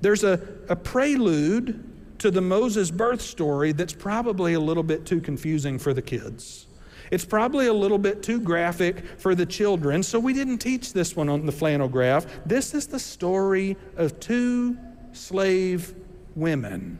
there's 0.00 0.24
a, 0.24 0.40
a 0.68 0.76
prelude 0.76 1.84
to 2.18 2.30
the 2.30 2.40
Moses 2.40 2.90
birth 2.90 3.20
story 3.20 3.72
that's 3.72 3.92
probably 3.92 4.54
a 4.54 4.60
little 4.60 4.82
bit 4.82 5.06
too 5.06 5.20
confusing 5.20 5.78
for 5.78 5.94
the 5.94 6.02
kids. 6.02 6.66
It's 7.10 7.24
probably 7.24 7.66
a 7.68 7.72
little 7.72 7.98
bit 7.98 8.22
too 8.22 8.40
graphic 8.40 9.04
for 9.18 9.34
the 9.34 9.46
children, 9.46 10.02
so 10.02 10.18
we 10.18 10.32
didn't 10.32 10.58
teach 10.58 10.92
this 10.92 11.16
one 11.16 11.28
on 11.28 11.46
the 11.46 11.52
flannel 11.52 11.88
graph. 11.88 12.26
This 12.44 12.74
is 12.74 12.86
the 12.86 12.98
story 12.98 13.76
of 13.96 14.20
two 14.20 14.76
slave 15.12 15.94
women 16.34 16.98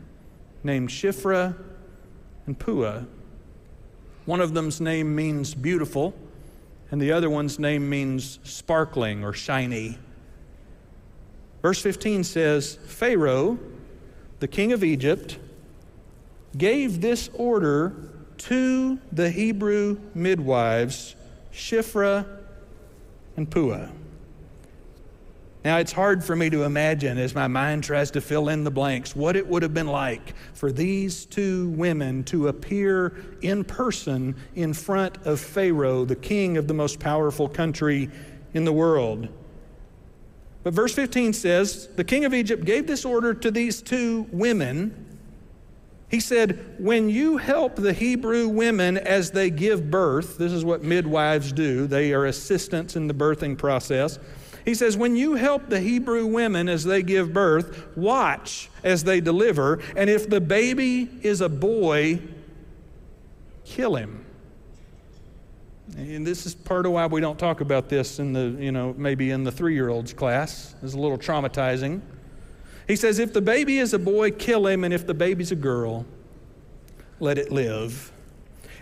named 0.65 0.89
Shiphrah 0.89 1.55
and 2.47 2.59
Puah. 2.59 3.05
One 4.25 4.41
of 4.41 4.55
them's 4.55 4.81
name 4.81 5.15
means 5.15 5.55
beautiful, 5.55 6.15
and 6.91 7.01
the 7.01 7.13
other 7.13 7.29
one's 7.29 7.59
name 7.59 7.89
means 7.89 8.39
sparkling 8.45 9.25
or 9.25 9.33
shiny. 9.33 9.99
Verse 11.63 11.81
15 11.81 12.25
says 12.25 12.79
Pharaoh, 12.87 13.59
the 14.41 14.49
king 14.49 14.73
of 14.73 14.85
Egypt, 14.85 15.39
gave 16.57 17.01
this 17.01 17.29
order 17.35 17.95
to 18.39 18.99
the 19.13 19.31
Hebrew 19.31 19.99
midwives, 20.15 21.17
Shiphrah 21.53 22.27
and 23.37 23.51
Puah. 23.51 23.89
Now, 25.65 25.79
it's 25.79 25.93
hard 25.93 26.23
for 26.23 26.37
me 26.37 26.49
to 26.51 26.63
imagine 26.63 27.19
as 27.19 27.35
my 27.35 27.49
mind 27.49 27.83
tries 27.83 28.13
to 28.13 28.21
fill 28.21 28.49
in 28.49 28.63
the 28.63 28.71
blanks 28.71 29.17
what 29.17 29.35
it 29.35 29.47
would 29.47 29.63
have 29.63 29.75
been 29.75 29.89
like 29.89 30.35
for 30.55 30.71
these 30.71 31.27
two 31.27 31.71
women 31.71 32.23
to 32.25 32.49
appear 32.49 33.17
in 33.43 33.65
person 33.65 34.37
in 34.55 34.73
front 34.73 35.19
of 35.27 35.41
Pharaoh, 35.41 36.05
the 36.05 36.17
king 36.17 36.57
of 36.57 36.69
the 36.69 36.75
most 36.75 37.01
powerful 37.01 37.49
country 37.49 38.09
in 38.55 38.65
the 38.65 38.73
world. 38.73 39.29
But 40.63 40.75
verse 40.75 40.95
15 40.95 41.33
says 41.33 41.89
the 41.97 42.05
king 42.05 42.25
of 42.25 42.35
Egypt 42.35 42.65
gave 42.65 42.87
this 42.87 43.05
order 43.05 43.33
to 43.35 43.51
these 43.51 43.81
two 43.81 44.27
women. 44.33 45.07
He 46.11 46.21
said, 46.21 46.77
When 46.79 47.09
you 47.09 47.37
help 47.37 47.77
the 47.77 47.93
Hebrew 47.93 48.49
women 48.49 48.97
as 48.97 49.31
they 49.31 49.51
give 49.51 49.91
birth, 49.91 50.39
this 50.39 50.53
is 50.53 50.65
what 50.65 50.83
midwives 50.83 51.53
do, 51.53 51.87
they 51.87 52.13
are 52.13 52.27
assistants 52.27 52.97
in 52.97 53.07
the 53.07 53.15
birthing 53.15 53.57
process. 53.57 54.19
He 54.65 54.75
says, 54.75 54.97
When 54.97 55.17
you 55.17 55.35
help 55.35 55.69
the 55.69 55.81
Hebrew 55.81 56.27
women 56.27 56.69
as 56.69 56.85
they 56.85 57.03
give 57.03 57.33
birth, 57.33 57.97
watch 57.97 58.69
as 58.83 59.05
they 59.05 59.21
deliver, 59.21 59.81
and 59.97 60.11
if 60.11 60.29
the 60.29 60.41
baby 60.41 61.09
is 61.23 61.41
a 61.41 61.49
boy, 61.49 62.21
kill 63.65 63.97
him. 63.97 64.25
And 65.97 66.27
this 66.27 66.47
is 66.47 66.55
part 66.55 66.87
of 66.87 66.93
why 66.93 67.07
we 67.07 67.21
don't 67.21 67.39
talk 67.39 67.61
about 67.61 67.89
this 67.89 68.19
in 68.19 68.33
the, 68.33 68.57
you 68.63 68.73
know, 68.73 68.95
maybe 68.97 69.31
in 69.31 69.45
the 69.45 69.53
three 69.53 69.75
year 69.75 69.89
olds 69.89 70.13
class. 70.13 70.75
It's 70.83 70.95
a 70.95 70.99
little 70.99 71.19
traumatizing. 71.19 72.01
He 72.87 72.97
says, 72.97 73.19
if 73.19 73.33
the 73.33 73.41
baby 73.41 73.79
is 73.79 73.93
a 73.93 73.99
boy, 73.99 74.31
kill 74.31 74.67
him, 74.67 74.85
and 74.85 74.95
if 74.95 75.07
the 75.07 75.15
baby's 75.15 75.53
a 75.53 75.57
girl, 75.57 76.07
let 77.21 77.37
it 77.37 77.53
live. 77.53 78.13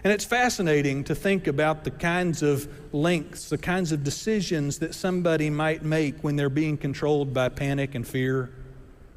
And 0.05 0.13
it's 0.13 0.25
fascinating 0.25 1.03
to 1.05 1.15
think 1.17 1.49
about 1.49 1.83
the 1.83 1.91
kinds 1.91 2.43
of 2.43 2.69
lengths, 2.95 3.49
the 3.49 3.59
kinds 3.59 3.91
of 3.91 4.05
decisions 4.05 4.79
that 4.79 4.95
somebody 4.95 5.51
might 5.51 5.83
make 5.83 6.23
when 6.23 6.37
they're 6.37 6.49
being 6.49 6.77
controlled 6.77 7.35
by 7.35 7.49
panic 7.49 7.97
and 7.97 8.07
fear, 8.07 8.53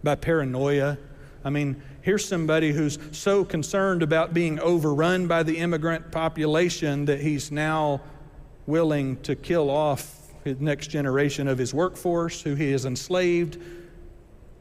by 0.04 0.16
paranoia. 0.16 0.98
I 1.44 1.52
mean, 1.52 1.84
Here's 2.10 2.28
somebody 2.28 2.72
who's 2.72 2.98
so 3.12 3.46
concerned 3.46 4.02
about 4.02 4.34
being 4.34 4.60
overrun 4.60 5.28
by 5.28 5.44
the 5.44 5.60
immigrant 5.60 6.12
population 6.12 7.06
that 7.06 7.22
he's 7.22 7.52
now 7.52 8.02
willing 8.66 9.18
to 9.18 9.36
kill 9.36 9.70
off 9.70 10.20
the 10.44 10.56
next 10.56 10.88
generation 10.88 11.48
of 11.48 11.60
his 11.60 11.72
workforce, 11.72 12.42
who 12.42 12.56
he 12.56 12.72
has 12.72 12.86
enslaved. 12.86 13.62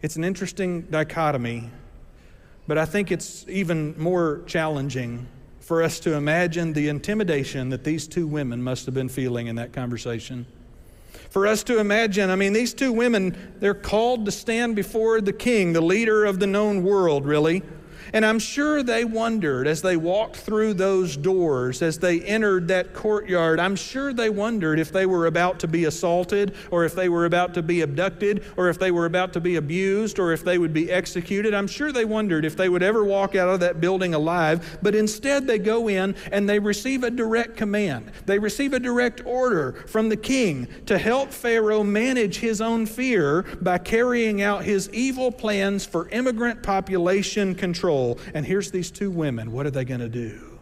It's 0.02 0.16
an 0.16 0.24
interesting 0.24 0.82
dichotomy, 0.90 1.70
but 2.66 2.76
I 2.76 2.84
think 2.84 3.10
it's 3.10 3.48
even 3.48 3.98
more 3.98 4.42
challenging 4.46 5.26
for 5.60 5.82
us 5.82 6.00
to 6.00 6.16
imagine 6.16 6.74
the 6.74 6.88
intimidation 6.88 7.70
that 7.70 7.82
these 7.82 8.06
two 8.06 8.26
women 8.26 8.62
must 8.62 8.84
have 8.84 8.94
been 8.94 9.08
feeling 9.08 9.46
in 9.46 9.56
that 9.56 9.72
conversation. 9.72 10.44
For 11.30 11.46
us 11.46 11.62
to 11.64 11.78
imagine, 11.78 12.30
I 12.30 12.36
mean, 12.36 12.52
these 12.52 12.72
two 12.72 12.92
women, 12.92 13.54
they're 13.60 13.74
called 13.74 14.24
to 14.26 14.32
stand 14.32 14.76
before 14.76 15.20
the 15.20 15.32
king, 15.32 15.72
the 15.72 15.80
leader 15.80 16.24
of 16.24 16.40
the 16.40 16.46
known 16.46 16.82
world, 16.82 17.26
really. 17.26 17.62
And 18.12 18.24
I'm 18.24 18.38
sure 18.38 18.82
they 18.82 19.04
wondered 19.04 19.66
as 19.66 19.82
they 19.82 19.96
walked 19.96 20.36
through 20.36 20.74
those 20.74 21.16
doors, 21.16 21.82
as 21.82 21.98
they 21.98 22.20
entered 22.22 22.68
that 22.68 22.94
courtyard, 22.94 23.60
I'm 23.60 23.76
sure 23.76 24.12
they 24.12 24.30
wondered 24.30 24.78
if 24.78 24.92
they 24.92 25.06
were 25.06 25.26
about 25.26 25.58
to 25.60 25.68
be 25.68 25.84
assaulted, 25.84 26.54
or 26.70 26.84
if 26.84 26.94
they 26.94 27.08
were 27.08 27.26
about 27.26 27.54
to 27.54 27.62
be 27.62 27.82
abducted, 27.82 28.44
or 28.56 28.68
if 28.68 28.78
they 28.78 28.90
were 28.90 29.06
about 29.06 29.32
to 29.34 29.40
be 29.40 29.56
abused, 29.56 30.18
or 30.18 30.32
if 30.32 30.44
they 30.44 30.58
would 30.58 30.72
be 30.72 30.90
executed. 30.90 31.52
I'm 31.54 31.66
sure 31.66 31.92
they 31.92 32.04
wondered 32.04 32.44
if 32.44 32.56
they 32.56 32.68
would 32.68 32.82
ever 32.82 33.04
walk 33.04 33.34
out 33.34 33.48
of 33.48 33.60
that 33.60 33.80
building 33.80 34.14
alive. 34.14 34.78
But 34.82 34.94
instead, 34.94 35.46
they 35.46 35.58
go 35.58 35.88
in 35.88 36.14
and 36.32 36.48
they 36.48 36.58
receive 36.58 37.04
a 37.04 37.10
direct 37.10 37.56
command. 37.56 38.10
They 38.26 38.38
receive 38.38 38.72
a 38.72 38.80
direct 38.80 39.22
order 39.26 39.72
from 39.86 40.08
the 40.08 40.16
king 40.16 40.68
to 40.86 40.98
help 40.98 41.30
Pharaoh 41.30 41.84
manage 41.84 42.38
his 42.38 42.60
own 42.60 42.86
fear 42.86 43.42
by 43.60 43.78
carrying 43.78 44.40
out 44.40 44.64
his 44.64 44.88
evil 44.90 45.30
plans 45.30 45.84
for 45.84 46.08
immigrant 46.08 46.62
population 46.62 47.54
control 47.54 47.97
control. 47.98 48.32
And 48.34 48.46
here's 48.46 48.70
these 48.70 48.90
two 48.90 49.10
women. 49.10 49.52
What 49.52 49.66
are 49.66 49.70
they 49.70 49.84
going 49.84 50.00
to 50.00 50.08
do? 50.08 50.58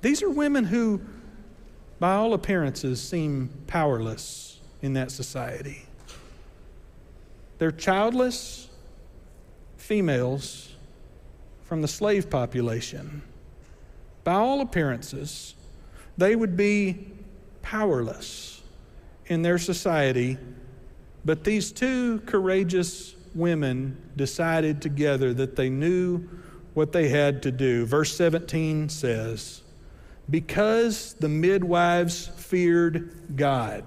These 0.00 0.22
are 0.22 0.30
women 0.30 0.64
who, 0.64 1.00
by 1.98 2.14
all 2.14 2.34
appearances, 2.34 3.00
seem 3.02 3.50
powerless 3.66 4.60
in 4.82 4.92
that 4.94 5.10
society. 5.10 5.84
They're 7.58 7.72
childless 7.72 8.68
females 9.76 10.72
from 11.64 11.82
the 11.82 11.88
slave 11.88 12.30
population. 12.30 13.22
By 14.22 14.34
all 14.34 14.60
appearances, 14.60 15.54
they 16.16 16.36
would 16.36 16.56
be 16.56 17.10
powerless 17.62 18.62
in 19.26 19.42
their 19.42 19.58
society, 19.58 20.38
but 21.24 21.44
these 21.44 21.72
two 21.72 22.20
courageous 22.20 23.14
women 23.38 23.96
decided 24.16 24.82
together 24.82 25.32
that 25.34 25.56
they 25.56 25.70
knew 25.70 26.28
what 26.74 26.92
they 26.92 27.08
had 27.08 27.42
to 27.42 27.50
do. 27.50 27.86
Verse 27.86 28.14
17 28.16 28.88
says, 28.88 29.62
Because 30.28 31.14
the 31.14 31.28
midwives 31.28 32.26
feared 32.26 33.36
God, 33.36 33.84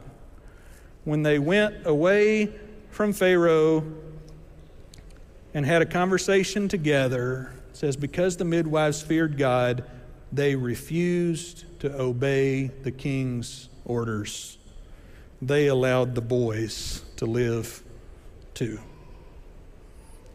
when 1.04 1.24
they 1.24 1.40
went 1.40 1.86
away 1.86 2.54
from 2.90 3.14
Pharaoh 3.14 3.84
and 5.54 5.66
had 5.66 5.82
a 5.82 5.86
conversation 5.86 6.68
together, 6.68 7.54
says, 7.74 7.96
Because 7.96 8.38
the 8.38 8.46
midwives 8.46 9.02
feared 9.02 9.38
God, 9.38 9.84
they 10.32 10.56
refused 10.56 11.80
to 11.82 11.94
obey 12.00 12.68
the 12.68 12.92
king's 12.92 13.70
orders. 13.86 14.58
They 15.42 15.68
allowed 15.68 16.16
the 16.16 16.22
boys 16.22 17.04
to 17.18 17.26
live 17.26 17.84
too. 18.54 18.80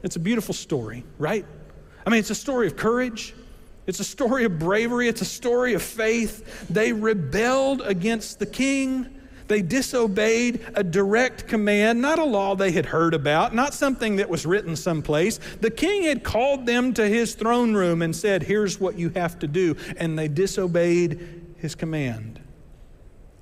It's 0.06 0.14
a 0.14 0.20
beautiful 0.20 0.54
story, 0.54 1.02
right? 1.18 1.44
I 2.06 2.10
mean, 2.10 2.20
it's 2.20 2.30
a 2.30 2.34
story 2.36 2.68
of 2.68 2.76
courage. 2.76 3.34
It's 3.88 3.98
a 3.98 4.04
story 4.04 4.44
of 4.44 4.56
bravery. 4.56 5.08
It's 5.08 5.20
a 5.20 5.24
story 5.24 5.74
of 5.74 5.82
faith. 5.82 6.68
They 6.70 6.92
rebelled 6.92 7.80
against 7.80 8.38
the 8.38 8.46
king. 8.46 9.08
They 9.48 9.62
disobeyed 9.62 10.64
a 10.76 10.84
direct 10.84 11.48
command, 11.48 12.00
not 12.00 12.20
a 12.20 12.24
law 12.24 12.54
they 12.54 12.70
had 12.70 12.86
heard 12.86 13.14
about, 13.14 13.52
not 13.52 13.74
something 13.74 14.14
that 14.16 14.28
was 14.28 14.46
written 14.46 14.76
someplace. 14.76 15.40
The 15.60 15.72
king 15.72 16.04
had 16.04 16.22
called 16.22 16.66
them 16.66 16.94
to 16.94 17.08
his 17.08 17.34
throne 17.34 17.74
room 17.74 18.00
and 18.00 18.14
said, 18.14 18.44
Here's 18.44 18.78
what 18.78 18.96
you 18.96 19.08
have 19.10 19.40
to 19.40 19.48
do. 19.48 19.74
And 19.96 20.16
they 20.16 20.28
disobeyed 20.28 21.56
his 21.56 21.74
command, 21.74 22.40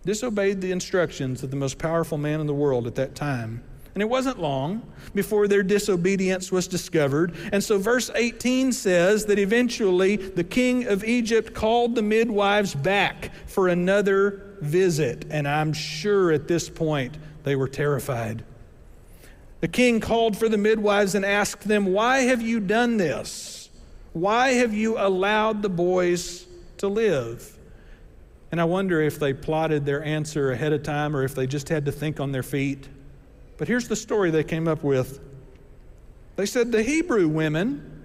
disobeyed 0.07 0.63
the 0.63 0.73
instructions 0.73 1.43
of 1.43 1.51
the 1.51 1.57
most 1.57 1.77
powerful 1.77 2.17
man 2.17 2.41
in 2.41 2.47
the 2.47 2.55
world 2.55 2.87
at 2.87 2.95
that 2.95 3.15
time. 3.15 3.63
And 3.95 4.03
it 4.03 4.09
wasn't 4.09 4.41
long 4.41 4.83
before 5.15 5.47
their 5.47 5.63
disobedience 5.63 6.51
was 6.51 6.67
discovered. 6.67 7.35
And 7.53 7.63
so, 7.63 7.79
verse 7.79 8.11
18 8.13 8.73
says 8.73 9.27
that 9.27 9.39
eventually 9.39 10.17
the 10.17 10.43
king 10.43 10.89
of 10.89 11.05
Egypt 11.05 11.55
called 11.55 11.95
the 11.95 12.03
midwives 12.03 12.75
back 12.75 13.31
for 13.47 13.69
another 13.69 14.57
visit. 14.61 15.27
And 15.31 15.47
I'm 15.47 15.73
sure 15.73 16.33
at 16.33 16.49
this 16.49 16.69
point 16.69 17.17
they 17.45 17.55
were 17.55 17.69
terrified. 17.69 18.45
The 19.61 19.69
king 19.69 20.01
called 20.01 20.37
for 20.37 20.49
the 20.49 20.59
midwives 20.59 21.15
and 21.15 21.25
asked 21.25 21.63
them, 21.63 21.87
Why 21.87 22.23
have 22.23 22.43
you 22.43 22.59
done 22.59 22.97
this? 22.97 23.71
Why 24.13 24.51
have 24.55 24.75
you 24.75 24.99
allowed 24.99 25.63
the 25.63 25.69
boys 25.69 26.47
to 26.79 26.89
live? 26.89 27.59
And 28.51 28.61
I 28.61 28.65
wonder 28.65 29.01
if 29.01 29.19
they 29.19 29.33
plotted 29.33 29.87
their 29.87 30.05
answer 30.05 30.53
ahead 30.53 30.73
of 30.73 30.83
time 30.83 31.17
or 31.17 31.23
if 31.23 31.35
they 31.35 31.47
just 31.47 31.69
had 31.69 31.87
to 31.87 31.93
think 31.93 32.21
on 32.21 32.31
their 32.31 32.43
feet. 32.43 32.89
But 33.57 33.69
here's 33.69 33.89
the 33.89 33.97
story 33.97 34.31
they 34.31 34.45
came 34.45 34.69
up 34.69 34.83
with. 34.83 35.21
They 36.37 36.47
said 36.47 36.73
the 36.73 36.83
Hebrew 36.83 37.29
women, 37.29 38.03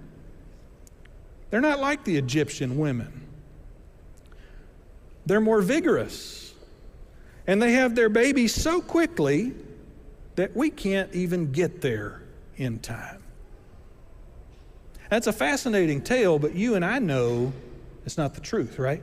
they're 1.50 1.60
not 1.60 1.80
like 1.80 2.04
the 2.04 2.16
Egyptian 2.16 2.78
women. 2.78 3.26
They're 5.26 5.40
more 5.40 5.60
vigorous. 5.60 6.54
And 7.46 7.60
they 7.60 7.72
have 7.72 7.94
their 7.94 8.08
babies 8.08 8.54
so 8.54 8.80
quickly 8.80 9.52
that 10.36 10.54
we 10.56 10.70
can't 10.70 11.12
even 11.12 11.50
get 11.50 11.80
there 11.80 12.22
in 12.56 12.78
time. 12.78 13.22
That's 15.08 15.26
a 15.26 15.32
fascinating 15.32 16.02
tale, 16.02 16.38
but 16.38 16.54
you 16.54 16.76
and 16.76 16.84
I 16.84 17.00
know 17.00 17.52
it's 18.06 18.16
not 18.16 18.34
the 18.34 18.40
truth, 18.40 18.78
right? 18.78 19.02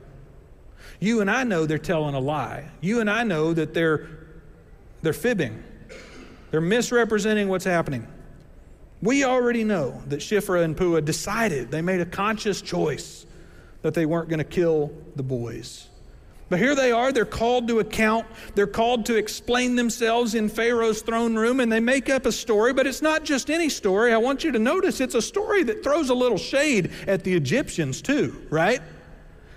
You 1.00 1.20
and 1.20 1.30
I 1.30 1.44
know 1.44 1.66
they're 1.66 1.76
telling 1.78 2.14
a 2.14 2.20
lie. 2.20 2.70
You 2.80 3.00
and 3.00 3.10
I 3.10 3.24
know 3.24 3.52
that 3.52 3.74
they're, 3.74 4.08
they're 5.02 5.12
fibbing. 5.12 5.62
They're 6.50 6.60
misrepresenting 6.60 7.48
what's 7.48 7.64
happening. 7.64 8.06
We 9.02 9.24
already 9.24 9.64
know 9.64 10.02
that 10.08 10.20
Shiphrah 10.20 10.64
and 10.64 10.76
Puah 10.76 11.02
decided, 11.02 11.70
they 11.70 11.82
made 11.82 12.00
a 12.00 12.06
conscious 12.06 12.60
choice 12.60 13.26
that 13.82 13.94
they 13.94 14.06
weren't 14.06 14.28
going 14.28 14.38
to 14.38 14.44
kill 14.44 14.92
the 15.14 15.22
boys. 15.22 15.88
But 16.48 16.58
here 16.58 16.74
they 16.74 16.90
are, 16.90 17.12
they're 17.12 17.26
called 17.26 17.68
to 17.68 17.78
account, 17.80 18.26
they're 18.54 18.66
called 18.66 19.04
to 19.06 19.16
explain 19.16 19.76
themselves 19.76 20.34
in 20.34 20.48
Pharaoh's 20.48 21.02
throne 21.02 21.36
room, 21.36 21.60
and 21.60 21.70
they 21.70 21.78
make 21.78 22.08
up 22.08 22.24
a 22.24 22.32
story, 22.32 22.72
but 22.72 22.86
it's 22.86 23.02
not 23.02 23.22
just 23.22 23.50
any 23.50 23.68
story. 23.68 24.14
I 24.14 24.16
want 24.16 24.44
you 24.44 24.52
to 24.52 24.58
notice 24.58 25.00
it's 25.00 25.14
a 25.14 25.22
story 25.22 25.62
that 25.64 25.84
throws 25.84 26.08
a 26.08 26.14
little 26.14 26.38
shade 26.38 26.90
at 27.06 27.22
the 27.22 27.34
Egyptians, 27.34 28.00
too, 28.00 28.46
right? 28.50 28.80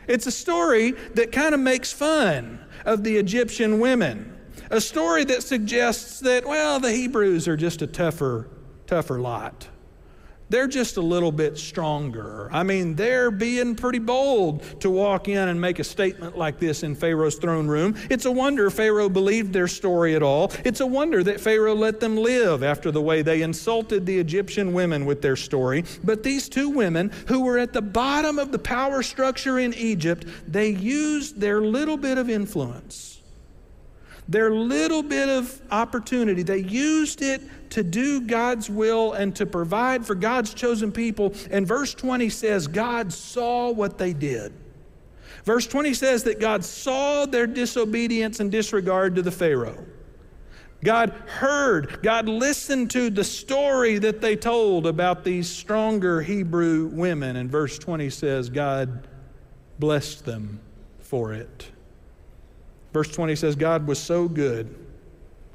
It's 0.08 0.28
a 0.28 0.32
story 0.32 0.92
that 1.16 1.32
kind 1.32 1.56
of 1.56 1.62
makes 1.62 1.94
fun 1.94 2.60
of 2.86 3.04
the 3.06 3.16
Egyptian 3.18 3.80
women 3.80 4.38
a 4.72 4.80
story 4.82 5.26
that 5.26 5.44
suggests 5.44 6.22
that, 6.22 6.46
well, 6.46 6.80
the 6.80 6.92
Hebrews 6.92 7.48
are 7.48 7.58
just 7.58 7.82
a 7.82 7.88
tougher, 7.88 8.48
tougher 8.88 9.20
lot. 9.20 9.68
They're 10.50 10.68
just 10.68 10.98
a 10.98 11.02
little 11.02 11.32
bit 11.32 11.58
stronger. 11.58 12.50
I 12.52 12.64
mean, 12.64 12.96
they're 12.96 13.32
being 13.32 13.74
pretty 13.74 14.00
bold 14.00 14.82
to 14.82 14.90
walk 14.90 15.30
in 15.30 15.48
and 15.48 15.62
make 15.62 15.80
a 15.80 15.84
statement 15.84 16.38
like 16.38 16.60
this 16.60 16.84
in 16.84 16.94
Pharaoh's 16.94 17.36
throne 17.36 17.68
room. 17.68 17.96
It's 18.10 18.26
a 18.26 18.32
wonder 18.32 18.70
Pharaoh 18.70 19.08
believed 19.08 19.54
their 19.54 19.70
story 19.70 20.14
at 20.14 20.22
all. 20.22 20.52
It's 20.66 20.82
a 20.82 20.86
wonder 20.86 21.24
that 21.24 21.40
Pharaoh 21.40 21.76
let 21.76 22.02
them 22.02 22.18
live 22.18 22.64
after 22.64 22.92
the 22.92 23.02
way 23.02 23.22
they 23.22 23.44
insulted 23.44 24.06
the 24.06 24.20
Egyptian 24.20 24.74
women 24.74 25.06
with 25.06 25.22
their 25.22 25.38
story. 25.38 25.86
But 26.04 26.24
these 26.24 26.50
two 26.50 26.70
women, 26.70 27.12
who 27.28 27.42
were 27.46 27.58
at 27.58 27.72
the 27.72 27.82
bottom 27.82 28.38
of 28.38 28.52
the 28.52 28.60
power 28.60 29.04
structure 29.04 29.58
in 29.60 29.74
Egypt, 29.74 30.26
they 30.48 30.70
used 30.70 31.40
their 31.40 31.62
little 31.62 31.98
bit 31.98 32.18
of 32.18 32.30
influence 32.30 33.11
their 34.32 34.50
little 34.50 35.04
bit 35.04 35.28
of 35.28 35.62
opportunity, 35.72 36.42
they 36.42 36.60
used 36.60 37.22
it 37.22 37.42
to 37.72 37.84
do 37.84 38.22
God's 38.22 38.70
will 38.70 39.12
and 39.14 39.36
to 39.36 39.46
provide 39.46 40.06
for 40.06 40.16
God's 40.16 40.54
chosen 40.54 40.92
people. 40.92 41.34
And 41.50 41.68
verse 41.68 41.94
20 41.94 42.30
says, 42.30 42.68
God 42.68 43.12
saw 43.12 43.72
what 43.72 43.98
they 43.98 44.14
did. 44.14 44.54
Verse 45.44 45.68
20 45.68 45.94
says 45.94 46.24
that 46.24 46.40
God 46.40 46.64
saw 46.64 47.26
their 47.26 47.46
disobedience 47.46 48.40
and 48.40 48.50
disregard 48.52 49.16
to 49.16 49.22
the 49.22 49.32
Pharaoh. 49.32 49.86
God 50.84 51.10
heard, 51.28 52.02
God 52.02 52.28
listened 52.30 52.90
to 52.92 53.10
the 53.10 53.24
story 53.24 54.00
that 54.00 54.22
they 54.22 54.36
told 54.36 54.88
about 54.88 55.24
these 55.24 55.50
stronger 55.50 56.22
Hebrew 56.22 56.88
women. 56.88 57.36
And 57.36 57.50
verse 57.52 57.78
20 57.78 58.10
says, 58.10 58.50
God 58.50 59.08
blessed 59.78 60.26
them 60.26 60.62
for 61.00 61.34
it. 61.34 61.70
Verse 62.94 63.10
20 63.10 63.36
says, 63.36 63.56
God 63.56 63.88
was 63.88 64.00
so 64.00 64.28
good. 64.28 64.76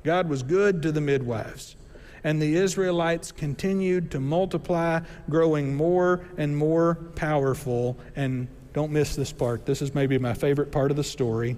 God 0.05 0.29
was 0.29 0.43
good 0.43 0.83
to 0.83 0.93
the 0.93 1.01
midwives. 1.01 1.77
And 2.25 2.41
the 2.41 2.57
Israelites 2.57 3.31
continued 3.31 4.11
to 4.13 4.21
multiply, 4.21 5.01
growing 5.29 5.75
more 5.75 6.27
and 6.39 6.57
more 6.57 6.97
powerful. 7.15 7.97
And 8.17 8.49
don't 8.73 8.91
miss 8.91 9.15
this 9.15 9.33
part. 9.33 9.67
This 9.67 9.83
is 9.83 9.95
maybe 9.95 10.19
my 10.19 10.35
favorite 10.35 10.73
part 10.73 10.91
of 10.91 10.97
the 10.97 11.05
story. 11.05 11.57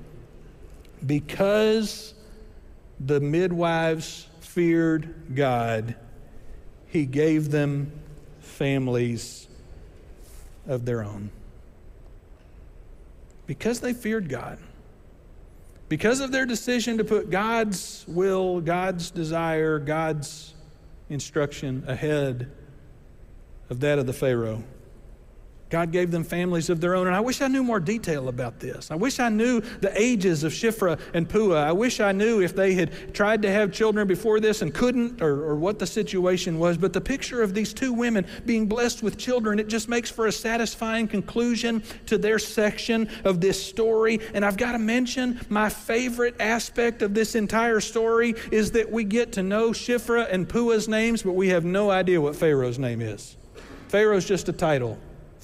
Because 1.07 2.15
the 3.01 3.21
midwives 3.21 4.27
feared 4.41 5.35
God, 5.35 5.95
he 6.87 7.07
gave 7.07 7.51
them 7.51 7.93
families 8.41 9.47
of 10.67 10.85
their 10.85 11.03
own. 11.03 11.31
Because 13.47 13.81
they 13.81 13.93
feared 13.93 14.29
God, 14.29 14.59
because 15.89 16.21
of 16.21 16.33
their 16.33 16.47
decision 16.47 16.99
to 16.99 17.05
put 17.05 17.31
God's 17.31 18.05
will, 18.07 18.61
God's 18.61 19.11
desire, 19.11 19.79
God's 19.79 20.55
instruction 21.09 21.85
ahead 21.87 22.51
of 23.71 23.81
that 23.81 23.99
of 23.99 24.07
the 24.07 24.13
Pharaoh. 24.13 24.63
God 25.71 25.93
gave 25.93 26.11
them 26.11 26.25
families 26.25 26.71
of 26.71 26.81
their 26.81 26.95
own. 26.95 27.07
And 27.07 27.15
I 27.15 27.21
wish 27.21 27.43
I 27.43 27.49
knew 27.49 27.63
more 27.63 27.81
detail 27.81 28.29
about 28.29 28.59
this. 28.59 28.91
I 28.91 28.95
wish 28.95 29.19
I 29.19 29.29
knew 29.29 29.61
the 29.81 29.93
ages 30.01 30.43
of 30.45 30.53
Shiphrah 30.53 30.99
and 31.13 31.29
Puah. 31.29 31.69
I 31.69 31.73
wish 31.73 32.01
I 32.01 32.13
knew 32.13 32.41
if 32.41 32.57
they 32.57 32.75
had 32.75 33.15
tried 33.15 33.43
to 33.43 33.51
have 33.51 33.71
children 33.71 34.09
before 34.09 34.41
this 34.41 34.63
and 34.63 34.73
couldn't 34.73 35.21
or, 35.21 35.45
or 35.45 35.57
what 35.57 35.79
the 35.79 35.87
situation 35.87 36.59
was. 36.59 36.79
But 36.79 36.93
the 36.93 37.01
picture 37.01 37.43
of 37.43 37.53
these 37.53 37.75
two 37.75 37.93
women 37.93 38.27
being 38.47 38.67
blessed 38.67 39.03
with 39.03 39.19
children, 39.19 39.59
it 39.59 39.69
just 39.69 39.89
makes 39.89 40.11
for 40.11 40.27
a 40.27 40.33
satisfying 40.33 41.07
conclusion 41.07 41.83
to 42.07 42.17
their 42.17 42.39
section 42.39 43.09
of 43.25 43.41
this 43.41 43.63
story. 43.63 44.21
And 44.33 44.45
I've 44.45 44.57
got 44.57 44.73
to 44.73 44.79
mention 44.79 45.41
my 45.51 45.69
favorite 45.69 46.37
aspect 46.41 47.03
of 47.03 47.13
this 47.13 47.35
entire 47.35 47.81
story 47.81 48.35
is 48.51 48.71
that 48.73 48.91
we 48.91 49.05
get 49.05 49.33
to 49.33 49.43
know 49.43 49.71
Shiphrah 49.71 50.33
and 50.33 50.49
Puah's 50.49 50.89
names, 50.89 51.23
but 51.23 51.33
we 51.33 51.49
have 51.49 51.65
no 51.65 51.91
idea 51.91 52.21
what 52.21 52.37
Pharaoh's 52.37 52.79
name 52.79 53.03
is. 53.03 53.37
Pharaoh's 53.89 54.25
just 54.25 54.49
a 54.49 54.53
title. 54.53 54.99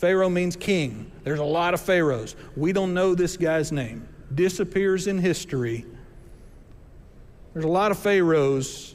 Pharaoh 0.05 0.29
means 0.29 0.55
king. 0.55 1.11
There's 1.23 1.39
a 1.39 1.45
lot 1.45 1.73
of 1.73 1.81
pharaohs. 1.81 2.37
We 2.59 2.75
don't 2.75 2.93
know 2.93 3.15
this 3.15 3.39
guy's 3.39 3.73
name. 3.73 4.07
Disappears 4.35 5.07
in 5.07 5.17
history. 5.17 5.87
There's 7.55 7.65
a 7.65 7.69
lot 7.69 7.91
of 7.91 7.99
pharaohs, 7.99 8.95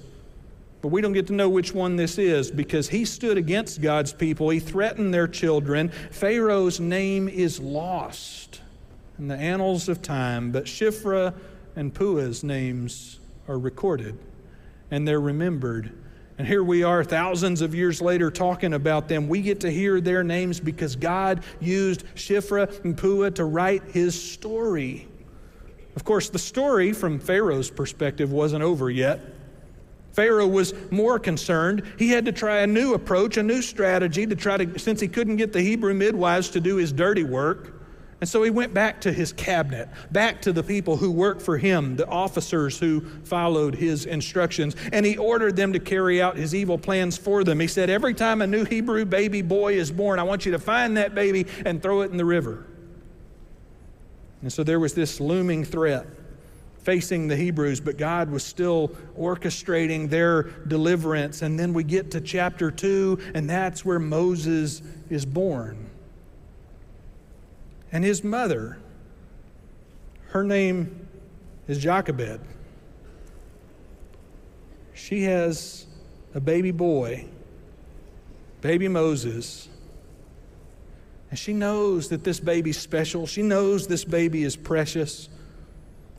but 0.83 0.89
we 0.89 1.01
don't 1.01 1.13
get 1.13 1.25
to 1.25 1.33
know 1.33 1.49
which 1.49 1.73
one 1.73 1.95
this 1.95 2.19
is 2.19 2.51
because 2.51 2.89
he 2.89 3.05
stood 3.05 3.39
against 3.39 3.81
God's 3.81 4.13
people. 4.13 4.51
He 4.51 4.59
threatened 4.59 5.11
their 5.11 5.27
children. 5.27 5.89
Pharaoh's 6.11 6.79
name 6.79 7.27
is 7.27 7.59
lost 7.59 8.61
in 9.17 9.27
the 9.27 9.35
annals 9.35 9.89
of 9.89 10.03
time, 10.03 10.51
but 10.51 10.65
Shiphrah 10.65 11.33
and 11.75 11.91
Puah's 11.91 12.43
names 12.43 13.17
are 13.47 13.57
recorded 13.57 14.15
and 14.91 15.07
they're 15.07 15.19
remembered 15.19 15.91
and 16.39 16.47
here 16.47 16.63
we 16.63 16.83
are, 16.83 17.03
thousands 17.03 17.61
of 17.61 17.75
years 17.75 18.01
later, 18.01 18.31
talking 18.31 18.73
about 18.73 19.09
them. 19.09 19.27
We 19.27 19.41
get 19.41 19.59
to 19.59 19.69
hear 19.69 19.99
their 19.99 20.23
names 20.23 20.61
because 20.61 20.95
God 20.95 21.43
used 21.59 22.05
Shiphrah 22.15 22.81
and 22.85 22.97
Puah 22.97 23.31
to 23.31 23.43
write 23.43 23.83
his 23.91 24.19
story. 24.19 25.09
Of 25.97 26.05
course, 26.05 26.29
the 26.29 26.39
story 26.39 26.93
from 26.93 27.19
Pharaoh's 27.19 27.69
perspective 27.69 28.31
wasn't 28.31 28.63
over 28.63 28.89
yet. 28.89 29.19
Pharaoh 30.13 30.47
was 30.47 30.73
more 30.91 31.19
concerned. 31.19 31.83
He 31.99 32.07
had 32.07 32.23
to 32.23 32.31
try 32.31 32.59
a 32.59 32.67
new 32.67 32.93
approach, 32.93 33.35
a 33.35 33.43
new 33.43 33.61
strategy 33.61 34.25
to 34.25 34.35
try 34.37 34.55
to, 34.55 34.79
since 34.79 35.01
he 35.01 35.09
couldn't 35.09 35.35
get 35.35 35.51
the 35.51 35.61
Hebrew 35.61 35.93
midwives 35.93 36.49
to 36.51 36.61
do 36.61 36.77
his 36.77 36.93
dirty 36.93 37.23
work. 37.23 37.78
And 38.21 38.27
so 38.27 38.43
he 38.43 38.49
went 38.49 38.73
back 38.73 38.99
to 39.01 39.13
his 39.13 39.31
cabinet, 39.31 39.87
back 40.11 40.41
to 40.41 40.51
the 40.51 40.63
people 40.63 40.97
who 40.97 41.09
worked 41.09 41.41
for 41.41 41.57
him, 41.57 41.95
the 41.95 42.07
officers 42.07 42.77
who 42.77 43.01
followed 43.23 43.75
his 43.75 44.05
instructions, 44.05 44.75
and 44.91 45.05
he 45.05 45.17
ordered 45.17 45.55
them 45.55 45.71
to 45.71 45.79
carry 45.79 46.21
out 46.21 46.35
his 46.35 46.53
evil 46.53 46.77
plans 46.77 47.17
for 47.17 47.45
them. 47.45 47.61
He 47.61 47.67
said, 47.67 47.89
Every 47.89 48.13
time 48.13 48.41
a 48.41 48.47
new 48.47 48.65
Hebrew 48.65 49.05
baby 49.05 49.41
boy 49.41 49.75
is 49.75 49.89
born, 49.89 50.19
I 50.19 50.23
want 50.23 50.45
you 50.45 50.51
to 50.51 50.59
find 50.59 50.97
that 50.97 51.15
baby 51.15 51.45
and 51.65 51.81
throw 51.81 52.01
it 52.01 52.11
in 52.11 52.17
the 52.17 52.25
river. 52.25 52.65
And 54.41 54.51
so 54.51 54.63
there 54.63 54.79
was 54.81 54.93
this 54.93 55.21
looming 55.21 55.63
threat 55.63 56.05
facing 56.79 57.27
the 57.27 57.37
Hebrews, 57.37 57.79
but 57.79 57.97
God 57.97 58.29
was 58.29 58.43
still 58.43 58.89
orchestrating 59.17 60.09
their 60.09 60.43
deliverance. 60.43 61.41
And 61.41 61.57
then 61.57 61.73
we 61.73 61.83
get 61.83 62.11
to 62.11 62.21
chapter 62.21 62.69
2, 62.71 63.31
and 63.33 63.49
that's 63.49 63.85
where 63.85 63.99
Moses 63.99 64.81
is 65.09 65.25
born 65.25 65.89
and 67.91 68.03
his 68.03 68.23
mother. 68.23 68.77
Her 70.29 70.43
name 70.43 71.07
is 71.67 71.79
Jochebed. 71.79 72.41
She 74.93 75.23
has 75.23 75.87
a 76.35 76.39
baby 76.39 76.71
boy, 76.71 77.25
baby 78.61 78.87
Moses. 78.87 79.69
And 81.29 81.37
she 81.37 81.53
knows 81.53 82.09
that 82.09 82.23
this 82.23 82.39
baby's 82.39 82.77
special. 82.77 83.27
She 83.27 83.41
knows 83.41 83.87
this 83.87 84.03
baby 84.03 84.43
is 84.43 84.55
precious. 84.55 85.29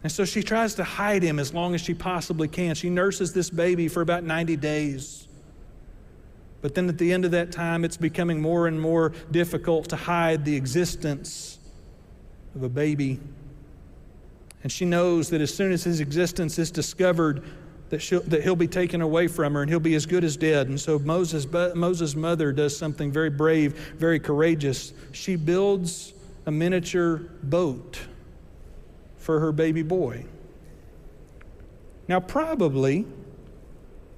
And 0.03 0.11
so 0.11 0.25
she 0.25 0.43
tries 0.43 0.75
to 0.75 0.85
hide 0.85 1.23
him 1.23 1.39
as 1.39 1.53
long 1.53 1.75
as 1.75 1.81
she 1.81 1.95
possibly 1.95 2.49
can. 2.49 2.75
She 2.75 2.91
nurses 2.91 3.33
this 3.33 3.51
baby 3.51 3.89
for 3.89 4.03
about 4.03 4.25
90 4.25 4.57
days. 4.57 5.29
But 6.63 6.75
then 6.75 6.89
at 6.89 6.99
the 6.99 7.13
end 7.13 7.25
of 7.25 7.33
that 7.33 7.53
time, 7.53 7.85
it's 7.85 7.97
becoming 7.97 8.41
more 8.41 8.67
and 8.67 8.81
more 8.81 9.13
difficult 9.31 9.89
to 9.91 9.97
hide 9.97 10.45
the 10.45 10.57
existence 10.57 11.60
of 12.55 12.63
a 12.63 12.69
baby. 12.69 13.21
And 14.63 14.71
she 14.71 14.85
knows 14.85 15.31
that 15.31 15.41
as 15.41 15.53
soon 15.55 15.73
as 15.73 15.85
his 15.85 16.01
existence 16.01 16.59
is 16.59 16.71
discovered, 16.71 17.43
that, 17.91 18.23
that 18.27 18.43
he'll 18.43 18.57
be 18.57 18.69
taken 18.69 19.01
away 19.01 19.27
from 19.27 19.55
her 19.55 19.63
and 19.63 19.71
he'll 19.71 19.81
be 19.81 19.95
as 19.95 20.07
good 20.07 20.25
as 20.25 20.37
dead. 20.37 20.69
And 20.69 20.81
so 20.81 20.99
Moses, 20.99 21.47
Moses' 21.75 22.15
mother 22.15 22.53
does 22.53 22.77
something 22.77 23.11
very 23.11 23.31
brave, 23.31 23.95
very 23.99 24.21
courageous. 24.21 24.93
She 25.13 25.37
builds 25.37 26.13
a 26.47 26.51
miniature 26.51 27.23
boat 27.43 28.01
for 29.17 29.41
her 29.41 29.53
baby 29.53 29.83
boy. 29.83 30.25
Now, 32.09 32.21
probably, 32.21 33.07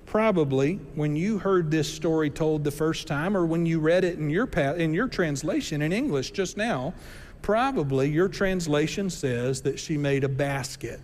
probably 0.07 0.77
when 0.95 1.17
you 1.17 1.39
heard 1.39 1.71
this 1.71 1.93
story 1.93 2.31
told 2.31 2.65
the 2.65 2.71
first 2.71 3.07
time 3.07 3.37
or 3.37 3.45
when 3.45 3.67
you 3.67 3.81
read 3.81 4.05
it 4.05 4.19
in 4.19 4.31
your, 4.31 4.47
in 4.47 4.95
your 4.95 5.09
translation 5.09 5.83
in 5.83 5.93
English 5.93 6.31
just 6.31 6.57
now, 6.57 6.95
Probably 7.43 8.09
your 8.09 8.29
translation 8.29 9.11
says 9.11 9.63
that 9.63 9.79
she 9.79 9.99
made 9.99 10.25
a 10.25 10.29
basket. 10.29 11.01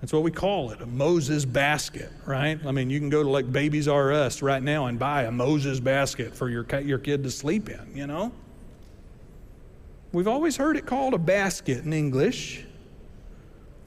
That's 0.00 0.12
what 0.12 0.22
we 0.22 0.30
call 0.30 0.70
it, 0.70 0.80
a 0.80 0.86
Moses 0.86 1.44
basket, 1.44 2.12
right? 2.26 2.60
I 2.64 2.70
mean, 2.70 2.90
you 2.90 3.00
can 3.00 3.08
go 3.08 3.22
to 3.22 3.28
like 3.28 3.50
Babies 3.50 3.88
R 3.88 4.12
Us 4.12 4.40
right 4.40 4.62
now 4.62 4.86
and 4.86 4.98
buy 4.98 5.24
a 5.24 5.32
Moses 5.32 5.80
basket 5.80 6.36
for 6.36 6.48
your, 6.48 6.64
your 6.80 6.98
kid 6.98 7.24
to 7.24 7.30
sleep 7.30 7.68
in, 7.68 7.96
you 7.96 8.06
know? 8.06 8.30
We've 10.12 10.28
always 10.28 10.56
heard 10.56 10.76
it 10.76 10.86
called 10.86 11.14
a 11.14 11.18
basket 11.18 11.84
in 11.84 11.92
English. 11.92 12.64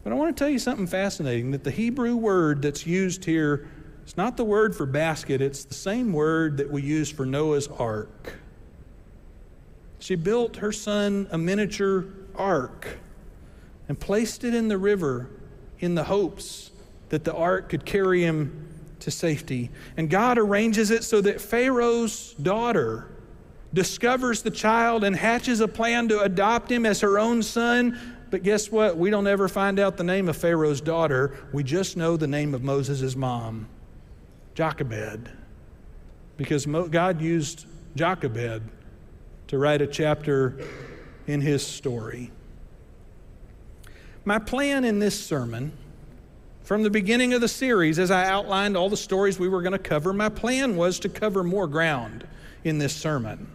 But 0.04 0.12
I 0.12 0.15
want 0.15 0.36
to 0.36 0.43
tell 0.43 0.49
you 0.49 0.60
something 0.60 0.88
fascinating 0.88 1.52
that 1.52 1.63
the 1.63 1.71
Hebrew 1.71 2.15
word 2.15 2.62
that's 2.62 2.86
used 2.86 3.23
here 3.23 3.69
is 4.06 4.17
not 4.17 4.36
the 4.36 4.43
word 4.43 4.75
for 4.75 4.86
basket, 4.86 5.41
it's 5.41 5.63
the 5.63 5.73
same 5.73 6.12
word 6.12 6.58
that 6.58 6.69
we 6.69 6.82
use 6.82 7.12
for 7.12 7.25
Noah's 7.25 7.67
ark. 7.67 8.34
She 9.99 10.15
built 10.15 10.57
her 10.57 10.71
son 10.71 11.27
a 11.31 11.38
miniature 11.38 12.05
ark 12.35 12.97
and 13.88 13.99
placed 13.99 14.43
it 14.43 14.55
in 14.55 14.69
the 14.69 14.77
river 14.77 15.29
in 15.79 15.95
the 15.95 16.05
hopes 16.05 16.71
that 17.09 17.23
the 17.23 17.33
ark 17.33 17.69
could 17.69 17.85
carry 17.85 18.23
him 18.23 18.67
to 19.01 19.12
safety. 19.12 19.69
And 19.97 20.09
God 20.09 20.38
arranges 20.38 20.91
it 20.91 21.03
so 21.03 21.21
that 21.21 21.41
Pharaoh's 21.41 22.33
daughter 22.33 23.07
discovers 23.73 24.41
the 24.41 24.51
child 24.51 25.03
and 25.03 25.15
hatches 25.15 25.59
a 25.59 25.67
plan 25.67 26.07
to 26.09 26.21
adopt 26.21 26.71
him 26.71 26.85
as 26.85 27.01
her 27.01 27.19
own 27.19 27.43
son. 27.43 27.99
But 28.29 28.43
guess 28.43 28.71
what? 28.71 28.97
We 28.97 29.09
don't 29.09 29.27
ever 29.27 29.47
find 29.47 29.79
out 29.79 29.97
the 29.97 30.03
name 30.03 30.29
of 30.29 30.38
Pharaoh's 30.38 30.81
daughter. 30.81 31.35
We 31.51 31.63
just 31.63 31.97
know 31.97 32.15
the 32.15 32.27
name 32.27 32.53
of 32.53 32.63
Moses' 32.63 33.15
mom, 33.15 33.67
Jochebed. 34.55 35.31
Because 36.38 36.65
God 36.65 37.21
used 37.21 37.65
Jochebed 37.95 38.62
to 39.49 39.57
write 39.57 39.81
a 39.81 39.88
chapter 39.88 40.55
in 41.25 41.41
his 41.41 41.65
story. 41.65 42.31
My 44.23 44.38
plan 44.38 44.85
in 44.85 44.99
this 44.99 45.19
sermon, 45.19 45.71
from 46.62 46.83
the 46.83 46.91
beginning 46.91 47.33
of 47.33 47.41
the 47.41 47.47
series, 47.47 47.97
as 47.97 48.12
I 48.12 48.25
outlined 48.25 48.77
all 48.77 48.89
the 48.89 48.97
stories 48.97 49.39
we 49.39 49.49
were 49.49 49.63
going 49.63 49.73
to 49.73 49.79
cover, 49.79 50.13
my 50.13 50.29
plan 50.29 50.77
was 50.77 50.99
to 50.99 51.09
cover 51.09 51.43
more 51.43 51.65
ground 51.65 52.27
in 52.63 52.77
this 52.77 52.95
sermon. 52.95 53.47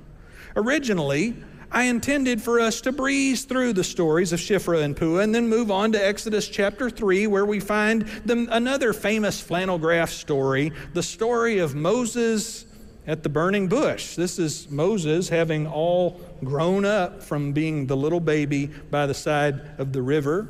Originally, 0.56 1.36
I 1.70 1.84
intended 1.84 2.42
for 2.42 2.58
us 2.58 2.80
to 2.80 2.90
breeze 2.90 3.44
through 3.44 3.74
the 3.74 3.84
stories 3.84 4.32
of 4.32 4.40
Shiphrah 4.40 4.82
and 4.82 4.96
Puah 4.96 5.22
and 5.22 5.32
then 5.32 5.48
move 5.48 5.70
on 5.70 5.92
to 5.92 6.04
Exodus 6.04 6.48
chapter 6.48 6.90
3, 6.90 7.28
where 7.28 7.46
we 7.46 7.60
find 7.60 8.02
the, 8.24 8.48
another 8.50 8.92
famous 8.92 9.40
flannel 9.40 9.78
graph 9.78 10.10
story, 10.10 10.72
the 10.92 11.04
story 11.04 11.58
of 11.58 11.76
Moses 11.76 12.66
at 13.06 13.22
the 13.22 13.28
burning 13.28 13.68
bush. 13.68 14.16
This 14.16 14.38
is 14.38 14.70
Moses 14.70 15.28
having 15.28 15.66
all 15.66 16.20
grown 16.42 16.84
up 16.84 17.22
from 17.22 17.52
being 17.52 17.86
the 17.86 17.96
little 17.96 18.20
baby 18.20 18.66
by 18.90 19.06
the 19.06 19.14
side 19.14 19.60
of 19.78 19.92
the 19.92 20.02
river. 20.02 20.48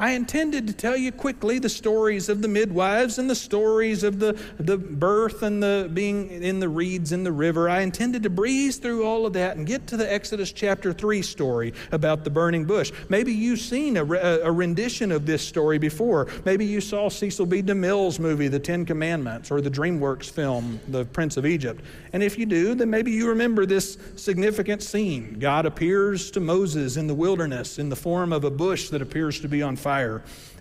I 0.00 0.12
intended 0.12 0.66
to 0.66 0.72
tell 0.72 0.96
you 0.96 1.12
quickly 1.12 1.58
the 1.58 1.68
stories 1.68 2.30
of 2.30 2.40
the 2.40 2.48
midwives 2.48 3.18
and 3.18 3.28
the 3.28 3.34
stories 3.34 4.02
of 4.02 4.18
the, 4.18 4.40
the 4.58 4.78
birth 4.78 5.42
and 5.42 5.62
the 5.62 5.90
being 5.92 6.30
in 6.30 6.58
the 6.58 6.70
reeds 6.70 7.12
in 7.12 7.22
the 7.22 7.30
river. 7.30 7.68
I 7.68 7.80
intended 7.80 8.22
to 8.22 8.30
breeze 8.30 8.78
through 8.78 9.04
all 9.04 9.26
of 9.26 9.34
that 9.34 9.58
and 9.58 9.66
get 9.66 9.86
to 9.88 9.98
the 9.98 10.10
Exodus 10.10 10.52
chapter 10.52 10.94
3 10.94 11.20
story 11.20 11.74
about 11.92 12.24
the 12.24 12.30
burning 12.30 12.64
bush. 12.64 12.92
Maybe 13.10 13.34
you've 13.34 13.60
seen 13.60 13.98
a, 13.98 14.04
a 14.04 14.50
rendition 14.50 15.12
of 15.12 15.26
this 15.26 15.46
story 15.46 15.76
before. 15.76 16.28
Maybe 16.46 16.64
you 16.64 16.80
saw 16.80 17.10
Cecil 17.10 17.44
B. 17.44 17.62
DeMille's 17.62 18.18
movie, 18.18 18.48
The 18.48 18.58
Ten 18.58 18.86
Commandments, 18.86 19.50
or 19.50 19.60
the 19.60 19.70
DreamWorks 19.70 20.30
film, 20.30 20.80
The 20.88 21.04
Prince 21.04 21.36
of 21.36 21.44
Egypt. 21.44 21.84
And 22.14 22.22
if 22.22 22.38
you 22.38 22.46
do, 22.46 22.74
then 22.74 22.88
maybe 22.88 23.12
you 23.12 23.28
remember 23.28 23.66
this 23.66 23.98
significant 24.16 24.82
scene. 24.82 25.38
God 25.38 25.66
appears 25.66 26.30
to 26.30 26.40
Moses 26.40 26.96
in 26.96 27.06
the 27.06 27.14
wilderness 27.14 27.78
in 27.78 27.90
the 27.90 27.96
form 27.96 28.32
of 28.32 28.44
a 28.44 28.50
bush 28.50 28.88
that 28.88 29.02
appears 29.02 29.38
to 29.40 29.48
be 29.48 29.60
on 29.60 29.76
fire. 29.76 29.89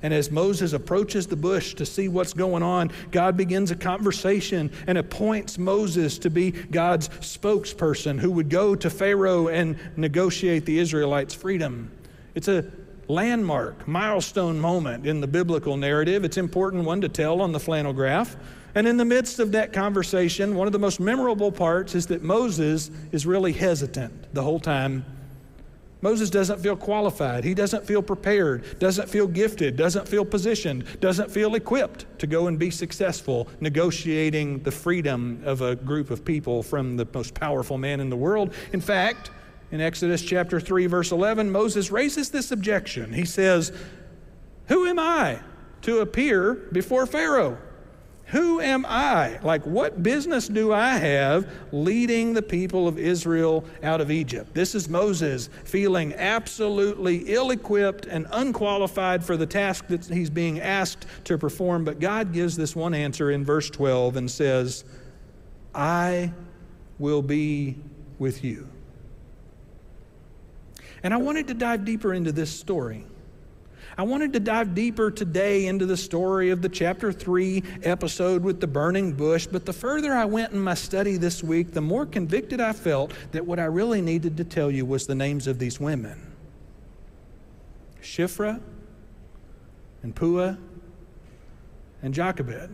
And 0.01 0.13
as 0.13 0.31
Moses 0.31 0.73
approaches 0.73 1.27
the 1.27 1.35
bush 1.35 1.73
to 1.75 1.85
see 1.85 2.07
what's 2.07 2.33
going 2.33 2.63
on, 2.63 2.91
God 3.11 3.35
begins 3.35 3.71
a 3.71 3.75
conversation 3.75 4.71
and 4.87 4.97
appoints 4.97 5.57
Moses 5.57 6.17
to 6.19 6.29
be 6.29 6.51
God's 6.51 7.09
spokesperson 7.09 8.19
who 8.19 8.31
would 8.31 8.49
go 8.49 8.75
to 8.75 8.89
Pharaoh 8.89 9.47
and 9.49 9.77
negotiate 9.97 10.65
the 10.65 10.79
Israelites' 10.79 11.33
freedom. 11.33 11.91
It's 12.33 12.47
a 12.47 12.65
landmark, 13.07 13.87
milestone 13.87 14.59
moment 14.59 15.05
in 15.05 15.19
the 15.19 15.27
biblical 15.27 15.75
narrative. 15.75 16.23
It's 16.23 16.37
important 16.37 16.85
one 16.85 17.01
to 17.01 17.09
tell 17.09 17.41
on 17.41 17.51
the 17.51 17.59
flannel 17.59 17.91
graph. 17.91 18.37
And 18.75 18.87
in 18.87 18.97
the 18.97 19.05
midst 19.05 19.39
of 19.39 19.51
that 19.53 19.73
conversation, 19.73 20.55
one 20.55 20.67
of 20.67 20.73
the 20.73 20.79
most 20.79 20.99
memorable 20.99 21.51
parts 21.51 21.95
is 21.95 22.05
that 22.07 22.21
Moses 22.21 22.91
is 23.11 23.25
really 23.25 23.51
hesitant 23.51 24.33
the 24.33 24.43
whole 24.43 24.59
time. 24.59 25.03
Moses 26.01 26.29
doesn't 26.29 26.59
feel 26.59 26.77
qualified. 26.77 27.43
He 27.43 27.53
doesn't 27.53 27.85
feel 27.85 28.01
prepared, 28.01 28.79
doesn't 28.79 29.09
feel 29.09 29.27
gifted, 29.27 29.75
doesn't 29.75 30.07
feel 30.07 30.23
positioned, 30.23 30.85
doesn't 31.01 31.29
feel 31.29 31.55
equipped 31.55 32.05
to 32.19 32.27
go 32.27 32.47
and 32.47 32.57
be 32.57 32.71
successful 32.71 33.49
negotiating 33.59 34.59
the 34.59 34.71
freedom 34.71 35.41
of 35.43 35.61
a 35.61 35.75
group 35.75 36.09
of 36.09 36.23
people 36.23 36.63
from 36.63 36.95
the 36.95 37.07
most 37.13 37.33
powerful 37.33 37.77
man 37.77 37.99
in 37.99 38.09
the 38.09 38.15
world. 38.15 38.53
In 38.71 38.79
fact, 38.79 39.31
in 39.71 39.81
Exodus 39.81 40.21
chapter 40.21 40.59
3, 40.59 40.85
verse 40.87 41.11
11, 41.11 41.51
Moses 41.51 41.91
raises 41.91 42.29
this 42.29 42.51
objection. 42.51 43.13
He 43.13 43.25
says, 43.25 43.73
Who 44.67 44.85
am 44.85 44.99
I 44.99 45.39
to 45.81 45.99
appear 45.99 46.53
before 46.53 47.05
Pharaoh? 47.05 47.57
Who 48.31 48.61
am 48.61 48.85
I? 48.87 49.39
Like, 49.41 49.65
what 49.65 50.03
business 50.03 50.47
do 50.47 50.71
I 50.71 50.97
have 50.97 51.51
leading 51.71 52.33
the 52.33 52.43
people 52.43 52.87
of 52.87 52.99
Israel 52.99 53.65
out 53.81 54.01
of 54.01 54.11
Egypt? 54.11 54.53
This 54.53 54.75
is 54.75 54.87
Moses 54.87 55.49
feeling 55.63 56.13
absolutely 56.13 57.23
ill 57.25 57.49
equipped 57.49 58.05
and 58.05 58.27
unqualified 58.31 59.23
for 59.23 59.35
the 59.35 59.47
task 59.47 59.87
that 59.87 60.05
he's 60.05 60.29
being 60.29 60.59
asked 60.59 61.07
to 61.23 61.39
perform. 61.39 61.83
But 61.83 61.99
God 61.99 62.31
gives 62.31 62.55
this 62.55 62.75
one 62.75 62.93
answer 62.93 63.31
in 63.31 63.43
verse 63.43 63.67
12 63.71 64.17
and 64.17 64.29
says, 64.29 64.83
I 65.73 66.31
will 66.99 67.23
be 67.23 67.77
with 68.19 68.43
you. 68.43 68.67
And 71.01 71.15
I 71.15 71.17
wanted 71.17 71.47
to 71.47 71.55
dive 71.55 71.83
deeper 71.83 72.13
into 72.13 72.31
this 72.31 72.51
story. 72.51 73.07
I 73.99 74.03
wanted 74.03 74.31
to 74.31 74.39
dive 74.39 74.73
deeper 74.75 75.11
today 75.11 75.65
into 75.65 75.85
the 75.85 75.97
story 75.97 76.51
of 76.51 76.61
the 76.61 76.69
chapter 76.69 77.11
3 77.11 77.61
episode 77.83 78.41
with 78.45 78.61
the 78.61 78.65
burning 78.65 79.11
bush, 79.11 79.45
but 79.45 79.65
the 79.65 79.73
further 79.73 80.13
I 80.13 80.23
went 80.23 80.53
in 80.53 80.59
my 80.61 80.73
study 80.73 81.17
this 81.17 81.43
week, 81.43 81.73
the 81.73 81.81
more 81.81 82.05
convicted 82.05 82.61
I 82.61 82.71
felt 82.71 83.11
that 83.33 83.45
what 83.45 83.59
I 83.59 83.65
really 83.65 83.99
needed 83.99 84.37
to 84.37 84.45
tell 84.45 84.71
you 84.71 84.85
was 84.85 85.05
the 85.05 85.15
names 85.15 85.47
of 85.47 85.59
these 85.59 85.81
women 85.81 86.31
Shiphrah 88.01 88.61
and 90.01 90.15
Puah 90.15 90.57
and 92.01 92.13
Jochebed. 92.13 92.73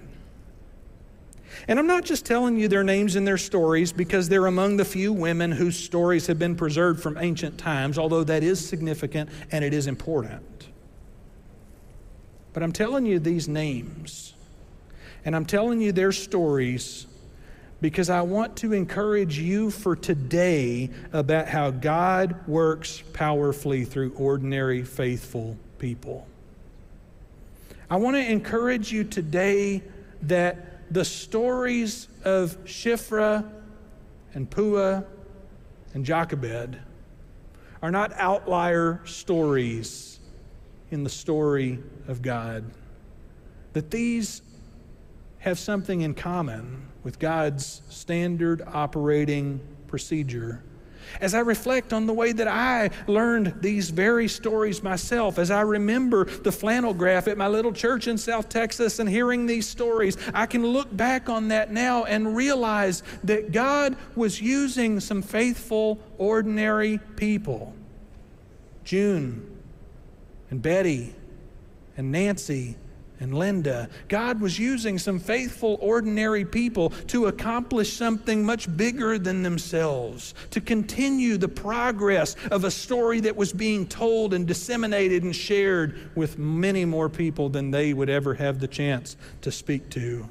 And 1.67 1.79
I'm 1.79 1.87
not 1.87 2.05
just 2.05 2.23
telling 2.23 2.59
you 2.59 2.67
their 2.67 2.83
names 2.83 3.15
and 3.15 3.25
their 3.25 3.39
stories 3.39 3.91
because 3.91 4.29
they're 4.29 4.45
among 4.45 4.77
the 4.77 4.85
few 4.85 5.11
women 5.11 5.51
whose 5.51 5.75
stories 5.75 6.27
have 6.27 6.37
been 6.37 6.55
preserved 6.55 7.01
from 7.01 7.17
ancient 7.17 7.57
times, 7.57 7.97
although 7.97 8.23
that 8.25 8.43
is 8.43 8.63
significant 8.63 9.31
and 9.51 9.65
it 9.65 9.73
is 9.73 9.87
important. 9.87 10.43
But 12.55 12.63
I'm 12.63 12.71
telling 12.71 13.05
you 13.05 13.19
these 13.19 13.49
names, 13.49 14.33
and 15.25 15.35
I'm 15.35 15.45
telling 15.45 15.81
you 15.81 15.91
their 15.91 16.13
stories 16.13 17.05
because 17.81 18.09
I 18.09 18.21
want 18.21 18.55
to 18.57 18.71
encourage 18.71 19.37
you 19.37 19.69
for 19.69 19.93
today 19.93 20.89
about 21.11 21.49
how 21.49 21.69
God 21.71 22.47
works 22.47 23.03
powerfully 23.11 23.83
through 23.83 24.13
ordinary, 24.13 24.83
faithful 24.83 25.57
people. 25.79 26.27
I 27.89 27.97
want 27.97 28.15
to 28.15 28.25
encourage 28.25 28.89
you 28.89 29.03
today 29.03 29.83
that 30.21 30.93
the 30.93 31.03
stories 31.03 32.07
of 32.23 32.57
Shiphrah 32.63 33.51
and 34.33 34.49
Puah 34.49 35.03
and 35.93 36.05
Jochebed 36.05 36.79
are 37.81 37.91
not 37.91 38.13
outlier 38.13 39.01
stories 39.03 40.14
in 40.91 41.03
the 41.03 41.09
story 41.09 41.79
of 42.07 42.21
God. 42.21 42.63
That 43.73 43.91
these 43.91 44.41
have 45.39 45.59
something 45.59 46.01
in 46.01 46.13
common 46.13 46.87
with 47.03 47.19
God's 47.19 47.81
standard 47.89 48.61
operating 48.65 49.59
procedure 49.87 50.63
as 51.21 51.33
I 51.33 51.39
reflect 51.39 51.93
on 51.93 52.05
the 52.05 52.13
way 52.13 52.31
that 52.33 52.47
I 52.47 52.89
learned 53.07 53.55
these 53.61 53.89
very 53.89 54.27
stories 54.27 54.83
myself, 54.83 55.39
as 55.39 55.51
I 55.51 55.61
remember 55.61 56.25
the 56.25 56.51
flannel 56.51 56.93
graph 56.93 57.27
at 57.27 57.37
my 57.37 57.47
little 57.47 57.71
church 57.71 58.07
in 58.07 58.17
South 58.17 58.49
Texas 58.49 58.99
and 58.99 59.09
hearing 59.09 59.45
these 59.45 59.67
stories, 59.67 60.17
I 60.33 60.45
can 60.45 60.65
look 60.65 60.95
back 60.95 61.29
on 61.29 61.49
that 61.49 61.71
now 61.71 62.03
and 62.05 62.35
realize 62.35 63.03
that 63.23 63.51
God 63.51 63.95
was 64.15 64.41
using 64.41 64.99
some 64.99 65.21
faithful, 65.21 65.99
ordinary 66.17 66.99
people. 67.15 67.73
June 68.83 69.51
and 70.49 70.61
Betty 70.61 71.13
and 71.97 72.11
Nancy 72.11 72.75
and 73.19 73.37
Linda. 73.37 73.89
God 74.07 74.41
was 74.41 74.59
using 74.59 74.97
some 74.99 75.19
faithful, 75.19 75.77
ordinary 75.81 76.43
people 76.43 76.89
to 77.07 77.27
accomplish 77.27 77.93
something 77.93 78.43
much 78.43 78.75
bigger 78.75 79.17
than 79.17 79.43
themselves, 79.43 80.33
to 80.51 80.59
continue 80.59 81.37
the 81.37 81.47
progress 81.47 82.35
of 82.51 82.63
a 82.65 82.71
story 82.71 83.21
that 83.21 83.35
was 83.35 83.53
being 83.53 83.87
told 83.87 84.33
and 84.33 84.45
disseminated 84.45 85.23
and 85.23 85.35
shared 85.35 86.11
with 86.15 86.37
many 86.37 86.85
more 86.85 87.09
people 87.09 87.49
than 87.49 87.71
they 87.71 87.93
would 87.93 88.09
ever 88.09 88.33
have 88.33 88.59
the 88.59 88.67
chance 88.67 89.15
to 89.41 89.51
speak 89.51 89.89
to. 89.91 90.29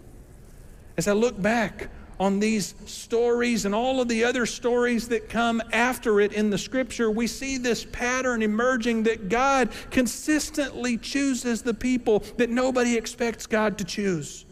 As 0.96 1.08
I 1.08 1.12
look 1.12 1.40
back 1.40 1.88
on 2.18 2.38
these 2.38 2.74
stories 2.86 3.64
and 3.64 3.74
all 3.74 4.00
of 4.00 4.08
the 4.08 4.24
other 4.24 4.46
stories 4.46 5.08
that 5.08 5.28
come 5.28 5.62
after 5.72 6.20
it 6.20 6.32
in 6.32 6.50
the 6.50 6.58
scripture, 6.58 7.10
we 7.10 7.26
see 7.26 7.58
this 7.58 7.84
pattern 7.84 8.42
emerging 8.42 9.04
that 9.04 9.28
God 9.28 9.70
consistently 9.90 10.96
chooses 10.96 11.62
the 11.62 11.74
people 11.74 12.20
that 12.36 12.50
nobody 12.50 12.96
expects 12.96 13.46
God 13.46 13.78
to 13.78 13.84
choose. 13.84 14.44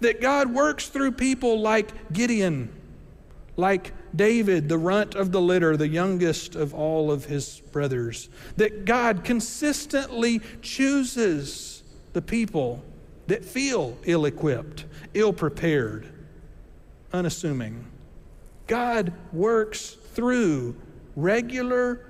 That 0.00 0.20
God 0.20 0.52
works 0.52 0.88
through 0.88 1.12
people 1.12 1.60
like 1.60 2.12
Gideon, 2.12 2.72
like 3.56 3.92
David, 4.14 4.68
the 4.68 4.78
runt 4.78 5.14
of 5.14 5.32
the 5.32 5.40
litter, 5.40 5.76
the 5.76 5.88
youngest 5.88 6.54
of 6.54 6.72
all 6.72 7.10
of 7.10 7.24
his 7.24 7.60
brothers. 7.72 8.28
That 8.56 8.84
God 8.84 9.24
consistently 9.24 10.40
chooses 10.62 11.82
the 12.12 12.22
people 12.22 12.82
that 13.26 13.44
feel 13.44 13.98
ill 14.04 14.24
equipped, 14.24 14.84
ill 15.14 15.32
prepared 15.32 16.08
unassuming. 17.12 17.84
God 18.66 19.12
works 19.32 19.96
through 20.12 20.76
regular, 21.16 22.06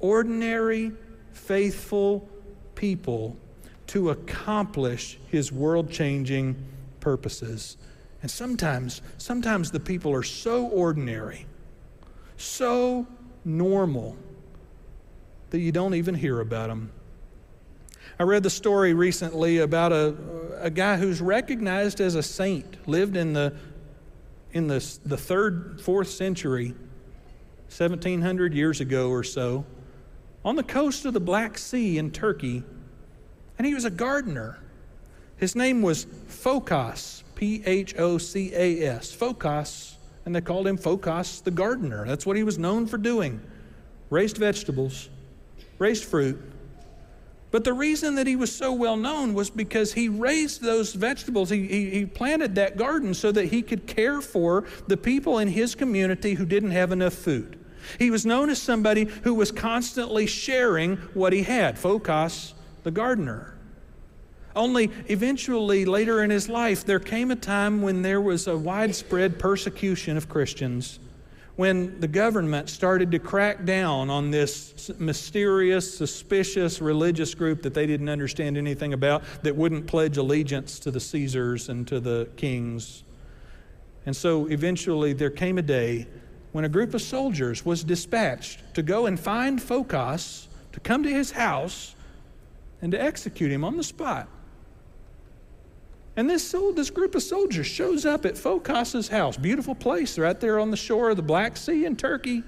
ordinary, 0.00 0.92
faithful 1.32 2.28
people 2.74 3.36
to 3.88 4.10
accomplish 4.10 5.18
his 5.28 5.52
world 5.52 5.90
changing 5.90 6.56
purposes. 7.00 7.76
And 8.22 8.30
sometimes, 8.30 9.02
sometimes 9.18 9.70
the 9.70 9.80
people 9.80 10.14
are 10.14 10.22
so 10.22 10.66
ordinary, 10.68 11.46
so 12.36 13.06
normal, 13.44 14.16
that 15.50 15.58
you 15.58 15.72
don't 15.72 15.94
even 15.94 16.14
hear 16.14 16.40
about 16.40 16.68
them. 16.68 16.90
I 18.18 18.22
read 18.22 18.42
the 18.42 18.50
story 18.50 18.94
recently 18.94 19.58
about 19.58 19.92
a, 19.92 20.14
a 20.60 20.70
guy 20.70 20.96
who's 20.96 21.20
recognized 21.20 22.00
as 22.00 22.14
a 22.14 22.22
saint, 22.22 22.88
lived 22.88 23.16
in 23.16 23.32
the 23.32 23.54
in 24.52 24.68
the, 24.68 24.98
the 25.04 25.16
third, 25.16 25.80
fourth 25.80 26.08
century, 26.08 26.74
1700 27.68 28.54
years 28.54 28.80
ago 28.80 29.10
or 29.10 29.24
so, 29.24 29.64
on 30.44 30.56
the 30.56 30.62
coast 30.62 31.04
of 31.04 31.14
the 31.14 31.20
Black 31.20 31.56
Sea 31.56 31.98
in 31.98 32.10
Turkey, 32.10 32.62
and 33.58 33.66
he 33.66 33.74
was 33.74 33.84
a 33.84 33.90
gardener. 33.90 34.58
His 35.36 35.56
name 35.56 35.82
was 35.82 36.04
Phocas, 36.04 37.22
P 37.34 37.62
H 37.64 37.94
O 37.98 38.18
C 38.18 38.52
A 38.54 38.82
S, 38.82 39.14
Phocas, 39.14 39.94
and 40.24 40.34
they 40.34 40.40
called 40.40 40.66
him 40.66 40.76
Phocas 40.76 41.42
the 41.42 41.50
gardener. 41.50 42.06
That's 42.06 42.26
what 42.26 42.36
he 42.36 42.42
was 42.42 42.58
known 42.58 42.86
for 42.86 42.98
doing. 42.98 43.40
Raised 44.10 44.36
vegetables, 44.36 45.08
raised 45.78 46.04
fruit, 46.04 46.40
But 47.52 47.64
the 47.64 47.74
reason 47.74 48.14
that 48.14 48.26
he 48.26 48.34
was 48.34 48.52
so 48.52 48.72
well 48.72 48.96
known 48.96 49.34
was 49.34 49.50
because 49.50 49.92
he 49.92 50.08
raised 50.08 50.62
those 50.62 50.94
vegetables. 50.94 51.50
He, 51.50 51.66
he, 51.68 51.90
he, 51.90 52.06
planted 52.06 52.54
that 52.54 52.78
garden 52.78 53.12
so 53.12 53.30
that 53.30 53.46
he 53.46 53.60
could 53.60 53.86
care 53.86 54.22
for 54.22 54.64
the 54.88 54.96
people 54.96 55.38
in 55.38 55.48
his 55.48 55.74
community 55.74 56.32
who 56.32 56.46
didn't 56.46 56.70
have 56.70 56.92
enough 56.92 57.12
food. 57.12 57.58
He 57.98 58.10
was 58.10 58.24
known 58.24 58.48
as 58.48 58.60
somebody 58.60 59.04
who 59.04 59.34
was 59.34 59.52
constantly 59.52 60.26
sharing 60.26 60.96
what 61.12 61.34
he 61.34 61.42
had. 61.42 61.76
Phocas, 61.76 62.54
the 62.84 62.90
gardener. 62.90 63.54
Only 64.56 64.90
eventually, 65.08 65.84
later 65.84 66.22
in 66.22 66.30
his 66.30 66.48
life, 66.48 66.86
there 66.86 67.00
came 67.00 67.30
a 67.30 67.36
time 67.36 67.82
when 67.82 68.00
there 68.00 68.20
was 68.20 68.46
a 68.46 68.56
widespread 68.56 69.38
persecution 69.38 70.16
of 70.16 70.28
Christians 70.28 70.98
when 71.62 72.00
the 72.00 72.08
government 72.08 72.68
started 72.68 73.12
to 73.12 73.20
crack 73.20 73.64
down 73.64 74.10
on 74.10 74.32
this 74.32 74.90
mysterious, 74.98 75.96
suspicious 75.96 76.80
religious 76.80 77.36
group 77.36 77.62
that 77.62 77.72
they 77.72 77.86
didn't 77.86 78.08
understand 78.08 78.58
anything 78.58 78.94
about 78.94 79.22
that 79.44 79.54
wouldn't 79.54 79.86
pledge 79.86 80.16
allegiance 80.16 80.80
to 80.80 80.90
the 80.90 80.98
Caesars 80.98 81.68
and 81.68 81.86
to 81.86 82.00
the 82.00 82.28
kings. 82.34 83.04
And 84.06 84.16
so 84.16 84.46
eventually 84.46 85.12
there 85.12 85.30
came 85.30 85.56
a 85.56 85.62
day 85.62 86.08
when 86.50 86.64
a 86.64 86.68
group 86.68 86.94
of 86.94 87.00
soldiers 87.00 87.64
was 87.64 87.84
dispatched 87.84 88.74
to 88.74 88.82
go 88.82 89.06
and 89.06 89.20
find 89.20 89.60
Phocas, 89.60 90.48
to 90.72 90.80
come 90.80 91.04
to 91.04 91.10
his 91.10 91.30
house, 91.30 91.94
and 92.80 92.90
to 92.90 93.00
execute 93.00 93.52
him 93.52 93.64
on 93.64 93.76
the 93.76 93.84
spot. 93.84 94.28
And 96.16 96.28
this, 96.28 96.54
this 96.74 96.90
group 96.90 97.14
of 97.14 97.22
soldiers 97.22 97.66
shows 97.66 98.04
up 98.04 98.26
at 98.26 98.34
Phocas's 98.34 99.08
house, 99.08 99.36
beautiful 99.36 99.74
place 99.74 100.18
right 100.18 100.38
there 100.38 100.58
on 100.58 100.70
the 100.70 100.76
shore 100.76 101.10
of 101.10 101.16
the 101.16 101.22
Black 101.22 101.56
Sea 101.56 101.86
in 101.86 101.96
Turkey. 101.96 102.42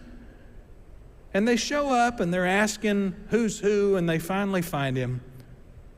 And 1.33 1.49
they 1.49 1.57
show 1.57 1.89
up 1.89 2.21
and 2.21 2.33
they're 2.33 2.47
asking 2.47 3.15
who's 3.31 3.59
who, 3.59 3.97
and 3.97 4.09
they 4.09 4.19
finally 4.19 4.63
find 4.63 4.97
him. 4.97 5.23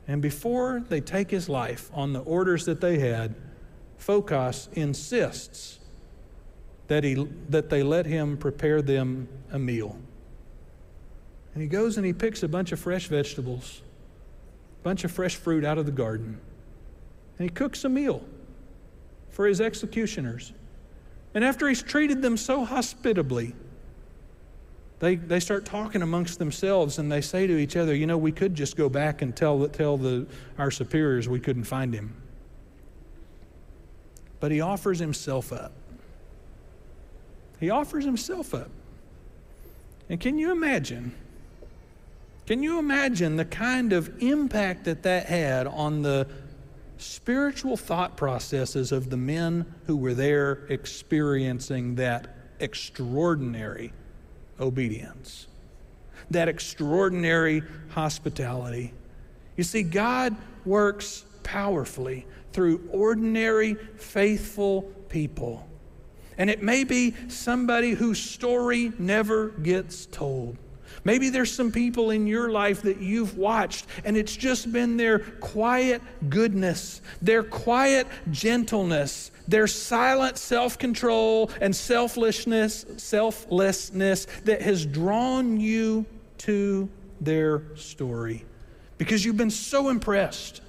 And 0.07 0.21
before 0.21 0.83
they 0.87 1.01
take 1.01 1.29
his 1.29 1.49
life 1.49 1.91
on 1.93 2.13
the 2.13 2.21
orders 2.21 2.65
that 2.65 2.79
they 2.79 2.99
had, 2.99 3.35
Phocas 3.99 4.71
insists 4.73 5.79
that, 6.87 7.03
he, 7.03 7.27
that 7.49 7.69
they 7.69 7.83
let 7.83 8.05
him 8.05 8.37
prepare 8.37 8.81
them 8.81 9.27
a 9.51 9.59
meal. 9.59 9.99
And 11.53 11.61
he 11.61 11.67
goes 11.67 11.97
and 11.97 12.05
he 12.05 12.13
picks 12.13 12.43
a 12.43 12.47
bunch 12.47 12.71
of 12.71 12.79
fresh 12.79 13.07
vegetables, 13.07 13.81
a 14.81 14.83
bunch 14.83 15.03
of 15.03 15.11
fresh 15.11 15.35
fruit 15.35 15.65
out 15.65 15.77
of 15.77 15.85
the 15.85 15.91
garden 15.91 16.39
and 17.37 17.49
he 17.49 17.53
cooks 17.53 17.83
a 17.83 17.89
meal 17.89 18.23
for 19.29 19.45
his 19.45 19.61
executioners. 19.61 20.53
And 21.33 21.43
after 21.43 21.67
he's 21.67 21.83
treated 21.83 22.21
them 22.21 22.37
so 22.37 22.65
hospitably, 22.65 23.53
they, 24.99 25.15
they 25.15 25.39
start 25.39 25.65
talking 25.65 26.01
amongst 26.01 26.39
themselves 26.39 26.97
and 26.97 27.11
they 27.11 27.21
say 27.21 27.45
to 27.45 27.57
each 27.57 27.75
other, 27.75 27.93
You 27.93 28.07
know, 28.07 28.17
we 28.17 28.31
could 28.31 28.55
just 28.55 28.75
go 28.75 28.89
back 28.89 29.21
and 29.21 29.35
tell, 29.35 29.67
tell 29.67 29.97
the, 29.97 30.25
our 30.57 30.71
superiors 30.71 31.29
we 31.29 31.39
couldn't 31.39 31.65
find 31.65 31.93
him. 31.93 32.15
But 34.39 34.51
he 34.51 34.61
offers 34.61 34.97
himself 34.97 35.53
up. 35.53 35.71
He 37.59 37.69
offers 37.69 38.05
himself 38.05 38.53
up. 38.53 38.69
And 40.09 40.19
can 40.19 40.37
you 40.37 40.51
imagine? 40.51 41.13
Can 42.45 42.63
you 42.63 42.79
imagine 42.79 43.35
the 43.35 43.45
kind 43.45 43.93
of 43.93 44.23
impact 44.23 44.85
that 44.85 45.03
that 45.03 45.25
had 45.25 45.67
on 45.67 46.01
the 46.01 46.27
spiritual 47.01 47.77
thought 47.77 48.17
processes 48.17 48.91
of 48.91 49.09
the 49.09 49.17
men 49.17 49.65
who 49.85 49.95
were 49.95 50.13
there 50.13 50.65
experiencing 50.69 51.95
that 51.95 52.35
extraordinary 52.59 53.93
obedience, 54.59 55.47
that 56.31 56.47
extraordinary 56.47 57.61
hospitality. 57.89 58.93
You 59.55 59.63
see, 59.63 59.83
God 59.83 60.35
works 60.65 61.25
powerfully 61.43 62.25
through 62.53 62.87
ordinary, 62.91 63.75
faithful 63.95 64.83
people. 65.09 65.67
And 66.37 66.49
it 66.49 66.61
may 66.61 66.83
be 66.83 67.15
somebody 67.29 67.91
whose 67.91 68.19
story 68.19 68.91
never 68.99 69.49
gets 69.49 70.05
told. 70.05 70.57
Maybe 71.07 71.29
there's 71.29 71.53
some 71.53 71.71
people 71.71 72.11
in 72.11 72.27
your 72.27 72.51
life 72.51 72.81
that 72.81 72.99
you've 72.99 73.37
watched, 73.37 73.85
and 74.03 74.17
it's 74.17 74.35
just 74.35 74.73
been 74.73 74.97
their 74.97 75.19
quiet 75.19 76.01
goodness, 76.27 77.01
their 77.21 77.43
quiet 77.43 78.07
gentleness, 78.29 79.31
their 79.47 79.67
silent 79.67 80.37
self 80.37 80.77
control 80.77 81.49
and 81.61 81.73
selflessness, 81.73 82.85
selflessness 82.97 84.27
that 84.43 84.61
has 84.61 84.85
drawn 84.85 85.61
you 85.61 86.05
to 86.39 86.89
their 87.21 87.63
story. 87.77 88.43
Because 88.97 89.23
you've 89.23 89.37
been 89.37 89.49
so 89.49 89.87
impressed, 89.87 90.59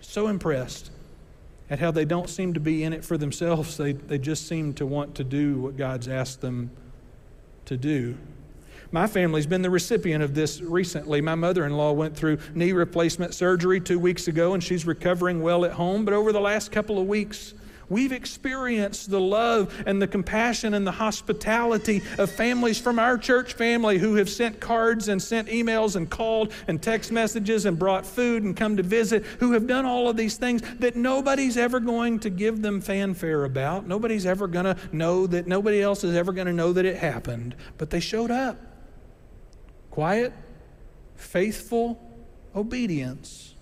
so 0.00 0.28
impressed 0.28 0.92
at 1.68 1.80
how 1.80 1.90
they 1.90 2.04
don't 2.04 2.30
seem 2.30 2.54
to 2.54 2.60
be 2.60 2.84
in 2.84 2.92
it 2.92 3.04
for 3.04 3.18
themselves. 3.18 3.76
They, 3.76 3.90
they 3.90 4.18
just 4.18 4.46
seem 4.46 4.72
to 4.74 4.86
want 4.86 5.16
to 5.16 5.24
do 5.24 5.58
what 5.58 5.76
God's 5.76 6.06
asked 6.06 6.42
them 6.42 6.70
to 7.64 7.76
do. 7.76 8.16
My 8.94 9.08
family's 9.08 9.48
been 9.48 9.62
the 9.62 9.70
recipient 9.70 10.22
of 10.22 10.36
this 10.36 10.60
recently. 10.60 11.20
My 11.20 11.34
mother 11.34 11.66
in 11.66 11.76
law 11.76 11.90
went 11.90 12.16
through 12.16 12.38
knee 12.54 12.70
replacement 12.70 13.34
surgery 13.34 13.80
two 13.80 13.98
weeks 13.98 14.28
ago, 14.28 14.54
and 14.54 14.62
she's 14.62 14.86
recovering 14.86 15.42
well 15.42 15.64
at 15.64 15.72
home. 15.72 16.04
But 16.04 16.14
over 16.14 16.32
the 16.32 16.40
last 16.40 16.70
couple 16.70 17.00
of 17.00 17.08
weeks, 17.08 17.54
We've 17.90 18.12
experienced 18.12 19.10
the 19.10 19.20
love 19.20 19.84
and 19.86 20.00
the 20.00 20.06
compassion 20.06 20.72
and 20.72 20.86
the 20.86 20.92
hospitality 20.92 22.00
of 22.16 22.30
families 22.30 22.80
from 22.80 22.98
our 22.98 23.18
church 23.18 23.52
family 23.52 23.98
who 23.98 24.14
have 24.14 24.30
sent 24.30 24.58
cards 24.58 25.08
and 25.08 25.22
sent 25.22 25.48
emails 25.48 25.94
and 25.94 26.08
called 26.08 26.54
and 26.66 26.80
text 26.80 27.12
messages 27.12 27.66
and 27.66 27.78
brought 27.78 28.06
food 28.06 28.42
and 28.42 28.56
come 28.56 28.78
to 28.78 28.82
visit, 28.82 29.26
who 29.38 29.52
have 29.52 29.66
done 29.66 29.84
all 29.84 30.08
of 30.08 30.16
these 30.16 30.38
things 30.38 30.62
that 30.78 30.96
nobody's 30.96 31.58
ever 31.58 31.78
going 31.78 32.20
to 32.20 32.30
give 32.30 32.62
them 32.62 32.80
fanfare 32.80 33.44
about. 33.44 33.86
Nobody's 33.86 34.24
ever 34.24 34.46
going 34.46 34.64
to 34.64 34.76
know 34.90 35.26
that, 35.26 35.46
nobody 35.46 35.82
else 35.82 36.04
is 36.04 36.16
ever 36.16 36.32
going 36.32 36.46
to 36.46 36.54
know 36.54 36.72
that 36.72 36.86
it 36.86 36.96
happened. 36.96 37.54
But 37.76 37.90
they 37.90 38.00
showed 38.00 38.30
up. 38.30 38.73
Quiet, 39.94 40.32
faithful 41.14 42.02
obedience. 42.52 43.54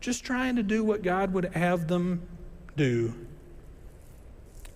Just 0.00 0.22
trying 0.22 0.54
to 0.54 0.62
do 0.62 0.84
what 0.84 1.02
God 1.02 1.34
would 1.34 1.46
have 1.46 1.88
them 1.88 2.22
do. 2.76 3.12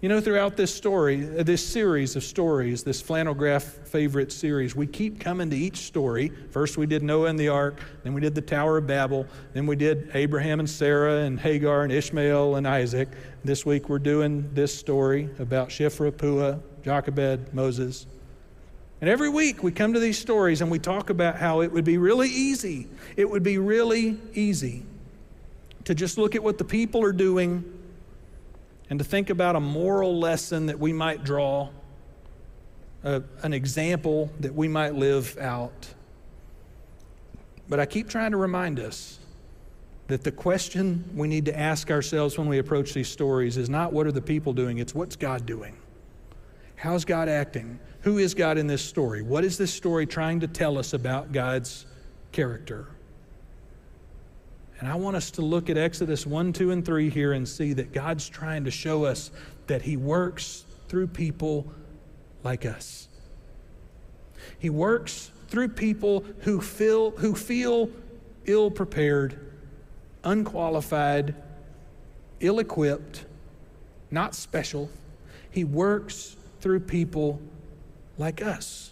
You 0.01 0.09
know, 0.09 0.21
throughout 0.21 0.57
this 0.57 0.75
story, 0.75 1.39
uh, 1.39 1.45
this 1.45 1.65
series 1.65 2.17
of 2.17 2.25
stories, 2.25 2.83
this 2.83 3.01
flannel 3.01 3.33
graph 3.33 3.63
favorite 3.63 4.33
series, 4.33 4.75
we 4.75 4.89
keep 4.89 5.21
coming 5.21 5.51
to 5.51 5.57
each 5.57 5.77
story. 5.83 6.33
First, 6.51 6.77
we 6.77 6.87
did 6.87 7.05
Noah 7.05 7.29
and 7.29 7.39
the 7.39 7.47
ark, 7.47 7.81
then 8.03 8.13
we 8.13 8.21
did 8.21 8.35
the 8.35 8.43
Tower 8.43 8.79
of 8.79 8.89
Babel, 8.89 9.25
then 9.53 9.69
we 9.69 9.77
did 9.77 10.11
Abraham 10.15 10.59
and 10.59 10.69
Sarah 10.69 11.19
and 11.19 11.39
Hagar 11.39 11.85
and 11.85 11.93
Ishmael 11.93 12.57
and 12.57 12.67
Isaac. 12.67 13.11
This 13.45 13.65
week, 13.65 13.89
we're 13.89 14.01
doing 14.01 14.53
this 14.53 14.77
story 14.77 15.31
about 15.39 15.69
Shiphrah, 15.69 16.11
Puah, 16.11 16.59
Jochebed, 16.83 17.55
Moses. 17.55 18.09
And 19.01 19.11
every 19.11 19.29
week 19.29 19.63
we 19.63 19.73
come 19.73 19.93
to 19.93 20.01
these 20.01 20.19
stories 20.19 20.63
and 20.63 20.71
we 20.71 20.79
talk 20.79 21.11
about 21.11 21.37
how 21.37 21.61
it 21.61 21.71
would 21.71 21.85
be 21.85 21.99
really 21.99 22.29
easy. 22.29 22.87
It 23.17 23.29
would 23.29 23.43
be 23.43 23.59
really 23.59 24.19
easy 24.35 24.85
to 25.85 25.95
just 25.95 26.19
look 26.19 26.35
at 26.35 26.43
what 26.43 26.59
the 26.59 26.65
people 26.65 27.05
are 27.05 27.13
doing 27.13 27.65
and 28.89 28.99
to 28.99 29.05
think 29.05 29.31
about 29.31 29.55
a 29.57 29.61
moral 29.61 30.19
lesson 30.19 30.67
that 30.67 30.79
we 30.79 30.93
might 30.93 31.25
draw, 31.25 31.69
uh, 33.05 33.21
an 33.43 33.53
example 33.53 34.31
that 34.41 34.55
we 34.55 34.67
might 34.67 34.95
live 34.95 35.37
out. 35.39 35.95
But 37.69 37.81
I 37.81 37.87
keep 37.87 38.09
trying 38.09 38.31
to 38.31 38.37
remind 38.37 38.81
us 38.81 39.19
that 40.07 40.23
the 40.23 40.33
question 40.33 41.05
we 41.15 41.27
need 41.27 41.45
to 41.47 41.59
ask 41.59 41.91
ourselves 41.91 42.39
when 42.39 42.49
we 42.49 42.59
approach 42.59 42.95
these 42.95 43.09
stories 43.09 43.57
is 43.57 43.69
not 43.69 43.93
what 43.93 44.07
are 44.07 44.13
the 44.13 44.23
people 44.23 44.53
doing, 44.53 44.79
it's 44.79 44.95
what's 44.95 45.17
God 45.17 45.45
doing? 45.45 45.77
How's 46.77 47.05
God 47.05 47.29
acting? 47.29 47.79
Who 48.03 48.19
is 48.19 48.35
God 48.35 48.59
in 48.59 48.67
this 48.67 48.83
story? 48.83 49.23
What 49.23 49.45
is 49.45 49.59
this 49.59 49.73
story 49.73 50.07
trying 50.07 50.41
to 50.41 50.47
tell 50.47 50.79
us 50.79 50.93
about 50.93 51.33
God's 51.33 51.87
character? 52.33 52.87
And 54.79 54.89
I 54.89 54.95
want 54.95 55.17
us 55.17 55.31
to 55.33 55.43
look 55.43 55.71
at 55.71 55.79
Exodus 55.79 56.27
1, 56.27 56.53
2, 56.53 56.71
and 56.71 56.85
3 56.85 57.09
here 57.09 57.33
and 57.33 57.49
see 57.49 57.73
that 57.73 57.93
God's 57.93 58.29
trying 58.29 58.65
to 58.65 58.71
show 58.71 59.05
us 59.05 59.31
that 59.67 59.83
He 59.83 59.97
works 59.97 60.65
through 60.89 61.09
people 61.09 61.67
like 62.45 62.67
us. 62.67 63.09
He 64.59 64.69
works 64.69 65.31
through 65.49 65.69
people 65.69 66.25
who 66.41 66.61
feel, 66.61 67.13
who 67.13 67.35
feel 67.35 67.91
ill 68.45 68.71
prepared, 68.71 69.39
unqualified, 70.23 71.35
ill 72.41 72.59
equipped, 72.59 73.25
not 74.11 74.35
special. 74.35 74.91
He 75.51 75.65
works 75.65 76.36
through 76.67 76.81
people 76.81 77.41
like 78.19 78.43
us. 78.43 78.91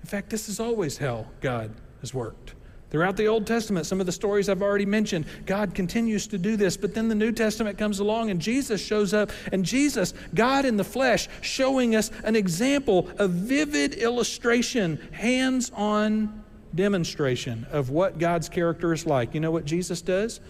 In 0.00 0.08
fact, 0.08 0.30
this 0.30 0.48
is 0.48 0.58
always 0.58 0.96
how 0.96 1.26
God 1.42 1.70
has 2.00 2.14
worked. 2.14 2.54
Throughout 2.88 3.18
the 3.18 3.26
Old 3.26 3.46
Testament, 3.46 3.84
some 3.84 4.00
of 4.00 4.06
the 4.06 4.12
stories 4.12 4.48
I've 4.48 4.62
already 4.62 4.86
mentioned, 4.86 5.26
God 5.44 5.74
continues 5.74 6.26
to 6.28 6.38
do 6.38 6.56
this. 6.56 6.78
But 6.78 6.94
then 6.94 7.08
the 7.08 7.14
New 7.14 7.30
Testament 7.30 7.76
comes 7.76 7.98
along 7.98 8.30
and 8.30 8.40
Jesus 8.40 8.80
shows 8.80 9.12
up, 9.12 9.32
and 9.52 9.66
Jesus, 9.66 10.14
God 10.34 10.64
in 10.64 10.78
the 10.78 10.84
flesh, 10.84 11.28
showing 11.42 11.94
us 11.94 12.10
an 12.22 12.36
example, 12.36 13.10
a 13.18 13.28
vivid 13.28 13.96
illustration, 13.96 14.96
hands 15.12 15.70
on 15.74 16.42
demonstration 16.74 17.66
of 17.70 17.90
what 17.90 18.18
God's 18.18 18.48
character 18.48 18.94
is 18.94 19.04
like. 19.04 19.34
You 19.34 19.40
know 19.40 19.50
what 19.50 19.66
Jesus 19.66 20.00
does? 20.00 20.40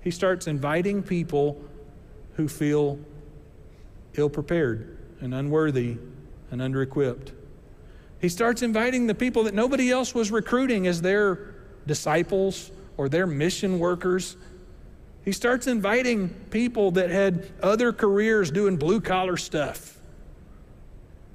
He 0.00 0.10
starts 0.10 0.46
inviting 0.46 1.02
people 1.02 1.62
who 2.36 2.48
feel 2.48 2.98
ill 4.14 4.30
prepared 4.30 4.96
and 5.20 5.34
unworthy 5.34 5.96
and 6.50 6.60
under 6.60 6.82
equipped. 6.82 7.32
He 8.20 8.28
starts 8.28 8.62
inviting 8.62 9.06
the 9.06 9.14
people 9.14 9.44
that 9.44 9.54
nobody 9.54 9.90
else 9.90 10.14
was 10.14 10.30
recruiting 10.30 10.86
as 10.86 11.00
their 11.00 11.54
disciples 11.86 12.70
or 12.96 13.08
their 13.08 13.26
mission 13.26 13.78
workers. 13.78 14.36
He 15.24 15.32
starts 15.32 15.66
inviting 15.66 16.28
people 16.50 16.90
that 16.92 17.10
had 17.10 17.50
other 17.62 17.92
careers 17.92 18.50
doing 18.50 18.76
blue 18.76 19.00
collar 19.00 19.36
stuff. 19.36 19.98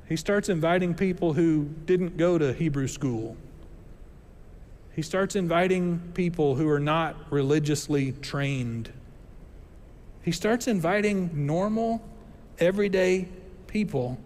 He 0.07 0.15
starts 0.15 0.49
inviting 0.49 0.93
people 0.93 1.33
who 1.33 1.69
didn't 1.85 2.17
go 2.17 2.37
to 2.37 2.53
Hebrew 2.53 2.87
school. 2.87 3.35
He 4.95 5.01
starts 5.01 5.35
inviting 5.35 5.99
people 6.13 6.55
who 6.55 6.69
are 6.69 6.79
not 6.79 7.15
religiously 7.31 8.11
trained. 8.11 8.91
He 10.21 10.31
starts 10.31 10.67
inviting 10.67 11.45
normal, 11.47 12.07
everyday 12.59 13.27
people. 13.75 14.17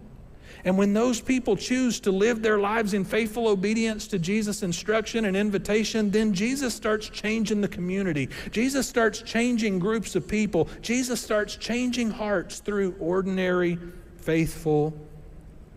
And 0.64 0.78
when 0.78 0.94
those 0.94 1.20
people 1.20 1.56
choose 1.56 1.98
to 2.00 2.12
live 2.12 2.40
their 2.40 2.60
lives 2.60 2.94
in 2.94 3.04
faithful 3.04 3.48
obedience 3.48 4.06
to 4.06 4.18
Jesus' 4.20 4.62
instruction 4.62 5.24
and 5.24 5.36
invitation, 5.36 6.12
then 6.12 6.32
Jesus 6.32 6.72
starts 6.72 7.08
changing 7.08 7.60
the 7.60 7.66
community. 7.66 8.28
Jesus 8.52 8.86
starts 8.86 9.22
changing 9.22 9.80
groups 9.80 10.14
of 10.14 10.28
people. 10.28 10.68
Jesus 10.82 11.20
starts 11.20 11.56
changing 11.56 12.12
hearts 12.12 12.60
through 12.60 12.94
ordinary, 13.00 13.76
faithful 14.18 14.94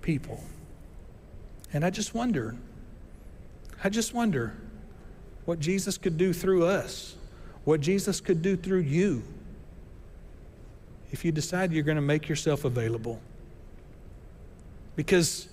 people. 0.03 0.39
And 1.73 1.83
I 1.83 1.89
just 1.89 2.13
wonder, 2.13 2.55
I 3.83 3.89
just 3.89 4.13
wonder 4.13 4.55
what 5.45 5.59
Jesus 5.59 5.97
could 5.97 6.19
do 6.19 6.31
through 6.31 6.67
us, 6.67 7.15
what 7.63 7.81
Jesus 7.81 8.21
could 8.21 8.43
do 8.43 8.55
through 8.55 8.81
you 8.81 9.23
if 11.11 11.25
you 11.25 11.31
decide 11.31 11.71
you're 11.71 11.81
going 11.81 11.95
to 11.95 12.01
make 12.03 12.29
yourself 12.29 12.65
available. 12.65 13.19
Because 14.95 15.47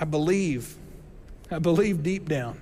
I 0.00 0.04
believe, 0.04 0.76
I 1.50 1.58
believe 1.58 2.02
deep 2.02 2.28
down 2.28 2.60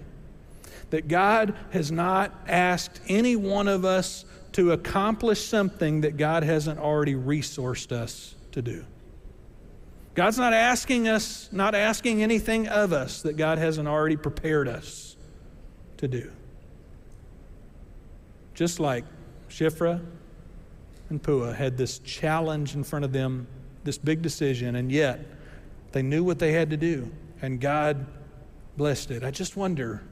that 0.90 1.08
God 1.08 1.54
has 1.70 1.90
not 1.90 2.32
asked 2.46 3.00
any 3.08 3.36
one 3.36 3.68
of 3.68 3.84
us 3.84 4.24
to 4.52 4.72
accomplish 4.72 5.44
something 5.44 6.00
that 6.00 6.16
God 6.16 6.42
hasn't 6.42 6.78
already 6.78 7.14
resourced 7.14 7.92
us 7.92 8.34
to 8.52 8.60
do. 8.60 8.84
God's 10.14 10.38
not 10.38 10.52
asking 10.52 11.08
us, 11.08 11.48
not 11.52 11.74
asking 11.74 12.22
anything 12.22 12.66
of 12.66 12.92
us 12.92 13.22
that 13.22 13.36
God 13.36 13.58
hasn't 13.58 13.88
already 13.88 14.16
prepared 14.16 14.66
us 14.66 15.16
to 15.98 16.08
do. 16.08 16.30
Just 18.54 18.80
like 18.80 19.04
Shiphrah 19.48 20.04
and 21.08 21.22
Puah 21.22 21.54
had 21.54 21.78
this 21.78 22.00
challenge 22.00 22.74
in 22.74 22.82
front 22.82 23.04
of 23.04 23.12
them, 23.12 23.46
this 23.84 23.98
big 23.98 24.20
decision, 24.20 24.76
and 24.76 24.90
yet 24.90 25.20
they 25.92 26.02
knew 26.02 26.22
what 26.24 26.38
they 26.38 26.52
had 26.52 26.70
to 26.70 26.76
do, 26.76 27.10
and 27.42 27.60
God 27.60 28.06
blessed 28.76 29.10
it. 29.10 29.24
I 29.24 29.30
just 29.30 29.56
wonder, 29.56 30.02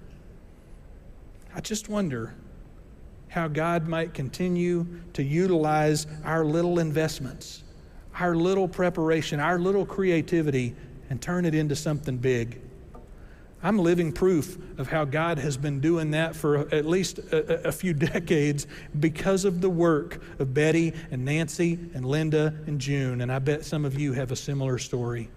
I 1.54 1.60
just 1.60 1.88
wonder 1.88 2.34
how 3.28 3.48
God 3.48 3.86
might 3.86 4.14
continue 4.14 4.86
to 5.12 5.22
utilize 5.22 6.06
our 6.24 6.44
little 6.44 6.78
investments 6.78 7.62
our 8.18 8.34
little 8.34 8.66
preparation, 8.66 9.40
our 9.40 9.58
little 9.58 9.86
creativity, 9.86 10.74
and 11.08 11.22
turn 11.22 11.44
it 11.44 11.54
into 11.54 11.76
something 11.76 12.16
big. 12.16 12.60
I'm 13.62 13.78
living 13.78 14.12
proof 14.12 14.56
of 14.78 14.88
how 14.88 15.04
God 15.04 15.38
has 15.38 15.56
been 15.56 15.80
doing 15.80 16.12
that 16.12 16.36
for 16.36 16.72
at 16.72 16.86
least 16.86 17.18
a, 17.18 17.68
a, 17.68 17.72
few 17.72 17.92
decades 18.12 18.66
because 19.00 19.44
of 19.44 19.60
the 19.60 19.70
work 19.70 20.20
of 20.38 20.54
Betty 20.54 20.92
and 21.10 21.24
Nancy 21.24 21.78
and 21.94 22.04
Linda 22.04 22.54
and 22.66 22.80
June. 22.80 23.20
And 23.20 23.32
I 23.32 23.40
bet 23.40 23.64
some 23.64 23.84
of 23.84 23.98
you 23.98 24.12
have 24.12 24.30
a 24.30 24.36
similar 24.36 24.78
story 24.78 25.28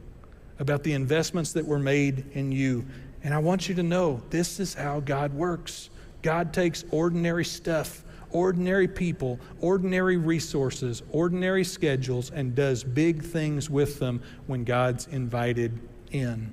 about 0.61 0.83
the 0.83 0.93
investments 0.93 1.51
that 1.53 1.65
were 1.65 1.79
made 1.79 2.23
in 2.33 2.51
you. 2.51 2.85
And 3.23 3.33
I 3.33 3.39
want 3.39 3.67
you 3.67 3.75
to 3.75 3.83
know 3.83 4.21
this 4.29 4.59
is 4.59 4.73
how 4.73 5.01
God 5.01 5.33
works. 5.33 5.89
God 6.21 6.53
takes 6.53 6.85
ordinary 6.91 7.43
stuff 7.43 8.05
ordinary 8.33 8.87
people, 8.87 9.37
ordinary 9.59 10.15
resources, 10.15 11.03
ordinary 11.11 11.65
schedules, 11.65 12.31
and 12.31 12.55
does 12.55 12.81
big 12.81 13.21
things 13.21 13.69
with 13.69 13.99
them 13.99 14.21
when 14.47 14.63
God's 14.63 15.07
invited 15.07 15.77
in. 16.11 16.49